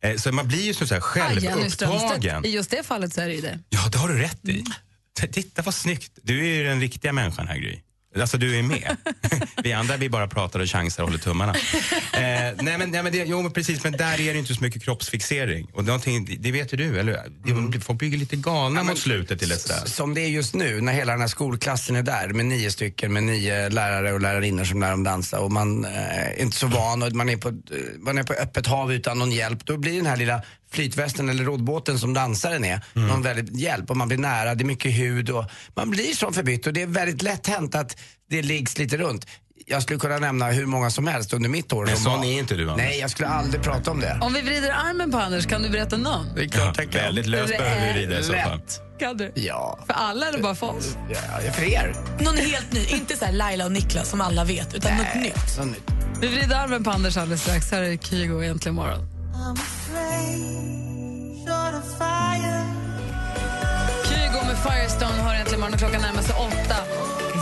Eh, 0.01 0.15
Så 0.15 0.31
man 0.31 0.47
blir 0.47 0.61
ju 0.61 0.73
så, 0.73 0.87
så 0.87 0.93
här 0.93 1.01
självupptagen. 1.01 2.45
I 2.45 2.49
just 2.49 2.69
det 2.69 2.83
fallet 2.85 3.13
så 3.13 3.21
är 3.21 3.27
det 3.27 3.33
ju 3.33 3.41
det. 3.41 3.59
Ja, 3.69 3.79
det 3.91 3.97
har 3.97 4.07
du 4.07 4.17
rätt 4.19 4.47
i. 4.49 4.63
T- 5.19 5.27
Titta 5.27 5.61
vad 5.61 5.73
snyggt. 5.75 6.11
Du 6.23 6.39
är 6.39 6.53
ju 6.57 6.63
den 6.63 6.81
riktiga 6.81 7.13
människan 7.13 7.47
här, 7.47 7.57
Gry. 7.57 7.79
Alltså 8.21 8.37
du 8.37 8.59
är 8.59 8.63
med. 8.63 8.97
vi 9.63 9.73
andra 9.73 9.97
vi 9.97 10.09
bara 10.09 10.27
pratar 10.27 10.59
och 10.59 10.67
chansar 10.69 11.03
och 11.03 11.09
håller 11.09 11.19
tummarna. 11.23 11.53
Eh, 12.13 12.19
nej, 12.61 12.77
men, 12.77 12.91
nej, 12.91 13.03
men 13.03 13.11
det, 13.11 13.23
jo 13.27 13.41
men 13.41 13.51
precis, 13.51 13.83
men 13.83 13.93
där 13.93 14.21
är 14.21 14.33
det 14.33 14.39
inte 14.39 14.55
så 14.55 14.63
mycket 14.63 14.83
kroppsfixering. 14.83 15.67
Och 15.73 15.85
någonting, 15.85 16.25
det- 16.25 16.35
det 16.35 16.51
vet 16.51 16.73
ju 16.73 16.77
du, 16.77 16.99
eller 16.99 17.23
det, 17.71 17.79
Folk 17.79 17.99
blir 17.99 18.17
lite 18.17 18.35
galna 18.35 18.83
mot 18.83 18.97
slutet 18.99 19.39
till 19.39 19.49
Dance. 19.49 19.87
Som 19.89 20.13
det 20.13 20.21
är 20.21 20.27
just 20.29 20.55
nu 20.55 20.81
när 20.81 20.93
hela 20.93 21.11
den 21.11 21.21
här 21.21 21.27
skolklassen 21.27 21.95
är 21.95 22.03
där 22.03 22.27
med 22.27 22.45
nio 22.45 22.71
stycken 22.71 23.13
med 23.13 23.23
nio 23.23 23.69
lärare 23.69 24.13
och 24.13 24.21
lärarinnor 24.21 24.63
som 24.65 24.81
lär 24.81 24.91
dem 24.91 25.03
dansa 25.03 25.39
och 25.39 25.51
man 25.51 25.85
eh, 25.85 25.91
är 26.19 26.41
inte 26.41 26.57
så 26.57 26.67
van 26.67 27.03
och 27.03 27.11
man 27.13 27.29
är, 27.29 27.37
på, 27.37 27.47
eh, 27.49 27.53
man 27.99 28.17
är 28.17 28.23
på 28.23 28.33
öppet 28.33 28.67
hav 28.67 28.93
utan 28.93 29.19
någon 29.19 29.31
hjälp. 29.31 29.65
Då 29.65 29.77
blir 29.77 29.95
den 29.97 30.05
här 30.05 30.17
lilla 30.17 30.41
flytvästen 30.75 31.29
eller 31.29 31.43
roddbåten 31.43 31.99
som 31.99 32.13
dansaren 32.13 32.65
är 32.65 32.81
någon 32.93 33.21
väldigt 33.21 33.59
hjälp 33.59 33.89
och 33.89 33.97
man 33.97 34.07
blir 34.07 34.17
nära, 34.17 34.55
det 34.55 34.63
är 34.63 34.65
mycket 34.65 34.91
hud 34.91 35.29
och 35.29 35.45
man 35.75 35.89
blir 35.89 36.13
som 36.13 36.33
förbytt 36.33 36.67
och 36.67 36.73
det 36.73 36.81
är 36.81 36.87
väldigt 36.87 37.21
lätt 37.21 37.47
hänt 37.47 37.75
att 37.75 37.97
det 38.29 38.41
liggs 38.41 38.77
lite 38.77 38.97
runt. 38.97 39.25
jag 39.67 39.83
skulle 39.83 39.99
kunna 39.99 40.17
nämna 40.17 40.45
hur 40.51 40.65
många 40.65 40.89
som 40.89 41.07
helst 41.07 41.33
under 41.33 41.49
mitt 41.49 41.73
år. 41.73 41.85
Men 41.85 41.97
sån 41.97 42.23
är 42.23 42.39
inte 42.39 42.55
du, 42.55 42.63
Anders. 42.63 42.77
Nej, 42.77 42.99
jag 42.99 43.09
skulle 43.09 43.27
aldrig 43.29 43.63
prata 43.63 43.91
om 43.91 43.99
det. 43.99 44.17
Om 44.21 44.33
vi 44.33 44.41
vrider 44.41 44.71
armen 44.71 45.11
på 45.11 45.17
Anders, 45.17 45.45
kan 45.45 45.61
du 45.61 45.69
berätta 45.69 45.97
någon? 45.97 46.35
Det 46.35 46.41
är 46.43 46.47
klart 46.47 46.77
jag 46.77 46.91
kan. 46.91 47.01
Väldigt 47.01 47.25
löst 47.25 47.57
behöver 47.57 47.93
vi 47.93 47.99
rida 48.01 48.19
i 48.19 48.23
så 48.23 48.33
fall. 48.33 48.61
Kan 48.99 49.17
du? 49.17 49.31
Ja. 49.35 49.79
För 49.87 49.93
alla 49.93 50.27
eller 50.27 50.39
bara 50.39 50.55
för 50.55 50.69
oss? 50.69 50.97
ja, 51.09 51.51
för 51.51 51.63
er. 51.63 51.95
Någon 52.19 52.37
helt 52.37 52.73
ny, 52.73 52.85
inte 52.85 53.17
så 53.17 53.25
här 53.25 53.31
Laila 53.33 53.65
och 53.65 53.71
Niklas 53.71 54.09
som 54.09 54.21
alla 54.21 54.43
vet, 54.43 54.73
utan 54.73 54.97
något 54.97 55.15
nytt. 55.15 55.65
Nytt. 55.65 55.91
Vi 56.21 56.27
vrider 56.27 56.55
armen 56.55 56.83
på 56.83 56.91
Anders 56.91 57.17
alldeles 57.17 57.41
strax. 57.41 57.71
Här 57.71 57.81
är 57.81 57.97
Kygo 57.97 58.43
egentligen 58.43 58.75
morgon. 58.75 59.14
Kygo 64.07 64.45
med 64.47 64.57
Firestone 64.63 65.21
har 65.21 65.35
äntligen 65.35 65.59
morgon 65.59 65.77
klockan 65.77 66.01
närmar 66.01 66.21
sig 66.21 66.35
åtta. 66.35 66.75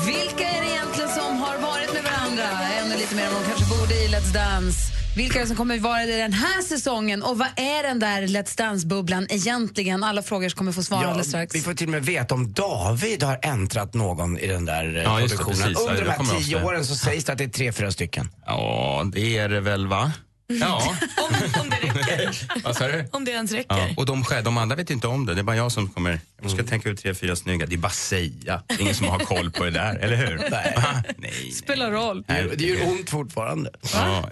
Vilka 0.06 0.50
är 0.50 0.62
det 0.62 0.70
egentligen 0.72 1.10
som 1.10 1.38
har 1.38 1.58
varit 1.58 1.94
med 1.94 2.04
varandra 2.04 2.44
ännu 2.84 2.98
lite 2.98 3.16
mer 3.16 3.24
än 3.24 3.34
de 3.34 3.44
kanske 3.50 3.76
borde 3.80 3.94
i 3.94 4.08
Let's 4.08 4.34
Dance? 4.34 4.80
Vilka 5.16 5.38
är 5.38 5.42
det 5.42 5.48
som 5.48 5.58
kommer 5.58 5.78
vara 5.80 6.06
det 6.06 6.18
den 6.18 6.34
här 6.34 6.62
säsongen? 6.62 7.24
Och 7.24 7.38
vad 7.38 7.48
är 7.56 7.84
den 7.84 8.00
där 8.00 8.22
Let's 8.22 8.58
Dance-bubblan 8.58 9.28
egentligen? 9.30 10.04
Alla 10.04 10.22
frågor 10.22 10.50
kommer 10.50 10.72
få 10.72 10.84
svar 10.84 11.04
alldeles 11.04 11.28
strax. 11.28 11.56
vi 11.56 11.62
får 11.62 11.74
till 11.74 11.88
och 11.88 11.92
med 11.92 12.06
veta 12.06 12.34
om 12.36 12.54
David 12.54 13.24
har 13.24 13.40
äntrat 13.44 13.94
någon 13.94 14.38
i 14.38 14.48
den 14.48 14.66
där 14.66 14.96
eh, 14.98 15.04
Ja, 15.04 15.18
produktionen. 15.18 15.58
precis. 15.58 15.78
Ja, 15.86 15.90
Under 15.92 16.04
det 16.06 16.16
de 16.18 16.28
här 16.28 16.40
tio 16.40 16.64
åren 16.64 16.86
så 16.86 16.96
sägs 16.96 17.26
det 17.26 17.32
att 17.32 17.38
det 17.38 17.44
är 17.44 17.50
tre, 17.50 17.72
fyra 17.72 17.92
stycken. 17.92 18.30
Ja, 18.46 19.04
det 19.14 19.38
är 19.38 19.50
det 19.50 19.60
väl 19.62 19.88
va? 19.88 20.12
Ja. 20.48 20.96
Om, 21.18 21.62
om 21.62 21.70
det 21.70 21.76
räcker. 21.76 22.64
Vad 22.64 22.76
sa 22.76 22.88
du? 22.88 23.10
Om 23.12 23.26
det 23.26 23.32
ens 23.32 23.52
räcker. 23.52 23.78
Ja, 23.78 23.90
och 23.98 24.06
de, 24.06 24.24
de 24.44 24.58
andra 24.58 24.76
vet 24.76 24.90
inte 24.90 25.08
om 25.08 25.26
det. 25.26 25.34
Det 25.34 25.42
är 25.42 25.44
bara 25.44 25.56
jag 25.56 25.72
som 25.72 25.90
kommer... 25.90 26.20
Jag 26.42 26.52
ska 26.52 26.64
tänka 26.64 26.90
ut 26.90 27.02
tre, 27.02 27.16
fyra 27.16 27.36
snygga. 27.36 27.66
Det 27.66 27.76
är 27.76 27.78
bara 27.78 27.90
säga. 27.92 28.64
Det 28.68 28.74
är 28.74 28.82
ingen 28.82 28.96
som 28.96 29.08
har 29.08 29.20
koll 29.20 29.52
på 29.52 29.64
det 29.64 29.72
där, 29.72 29.96
eller 29.96 30.16
hur? 30.16 30.48
Nej. 30.52 30.78
Nej. 31.18 31.52
Spelar 31.52 31.92
roll. 31.92 32.24
Det, 32.28 32.56
det 32.56 32.64
gör 32.64 32.88
ont 32.88 33.10
fortfarande. 33.10 33.72
Ja. 33.94 34.30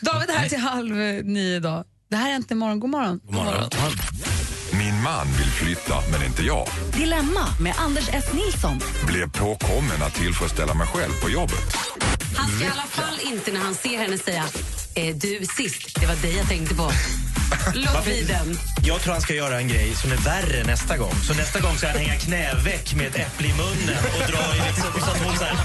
David 0.00 0.30
här 0.30 0.48
till 0.48 0.58
halv 0.58 0.94
nio 1.24 1.56
idag. 1.56 1.84
Det 2.10 2.16
här 2.16 2.30
är 2.30 2.34
Äntligen 2.34 2.58
morgon. 2.58 2.80
God 2.80 2.90
morgon. 2.90 3.20
God 3.24 3.34
morgon. 3.34 3.70
Min 4.72 5.02
man 5.02 5.26
vill 5.38 5.46
flytta, 5.46 5.94
men 6.12 6.26
inte 6.26 6.42
jag. 6.42 6.68
Dilemma 6.92 7.46
med 7.60 7.74
Anders 7.78 8.08
S. 8.12 8.24
Nilsson. 8.32 8.80
Blev 9.06 9.30
påkommen 9.30 10.02
att 10.02 10.14
tillfredsställa 10.14 10.74
mig 10.74 10.86
själv 10.86 11.12
på 11.22 11.30
jobbet. 11.30 11.76
Han 12.36 12.50
ska 12.50 12.64
i 12.64 12.68
alla 12.68 12.82
fall 12.82 13.18
inte 13.32 13.52
när 13.52 13.60
han 13.60 13.74
ser 13.74 13.98
henne 13.98 14.18
säga 14.18 14.44
eh, 14.98 15.14
du 15.14 15.46
sist, 15.56 16.00
det 16.00 16.06
var 16.06 16.14
dig 16.14 16.36
jag 16.36 16.48
tänkte 16.48 16.74
på. 16.74 16.90
Låt 17.74 18.04
bli 18.04 18.22
den. 18.22 18.58
Jag 18.82 19.00
tror 19.00 19.12
han 19.12 19.22
ska 19.22 19.34
göra 19.34 19.60
en 19.60 19.68
grej 19.68 19.94
som 19.94 20.12
är 20.12 20.16
värre 20.16 20.64
nästa 20.64 20.96
gång. 20.96 21.14
Så 21.26 21.34
nästa 21.34 21.60
gång 21.60 21.76
ska 21.76 21.86
han 21.86 21.96
hänga 21.96 22.16
knäveck 22.16 22.94
med 22.94 23.06
ett 23.06 23.16
äpple 23.16 23.46
i 23.46 23.52
munnen 23.52 24.02
och 24.16 24.32
dra 24.32 24.56
i 24.56 24.58
liksom, 24.68 24.92
så 25.04 25.10
att 25.10 25.20
hon 25.24 25.36
så 25.36 25.44
här, 25.44 25.56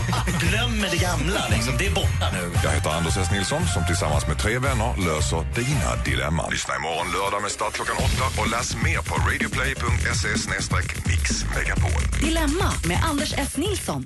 glömmer 0.49 0.89
det 0.91 0.97
gamla. 0.97 1.47
Liksom. 1.51 1.73
Det 1.77 1.85
är 1.87 1.91
borta 1.91 2.25
nu. 2.33 2.51
Jag 2.63 2.71
heter 2.71 2.89
Anders 2.89 3.17
S. 3.17 3.31
Nilsson 3.31 3.67
som 3.73 3.85
tillsammans 3.85 4.27
med 4.27 4.37
tre 4.37 4.59
vänner 4.59 4.91
löser 5.07 5.45
dina 5.55 6.03
dilemman. 6.05 6.51
Lyssna 6.51 6.75
imorgon 6.75 7.07
lördag 7.17 7.41
med 7.41 7.51
start 7.51 7.73
klockan 7.73 7.95
åtta 7.97 8.41
och 8.41 8.49
läs 8.49 8.75
mer 8.75 9.01
på 9.09 9.15
radioplay.se 9.27 10.29
mixmegapol. 11.09 12.01
Dilemma 12.23 12.69
med 12.87 12.99
Anders 13.09 13.33
S. 13.37 13.57
Nilsson. 13.57 14.05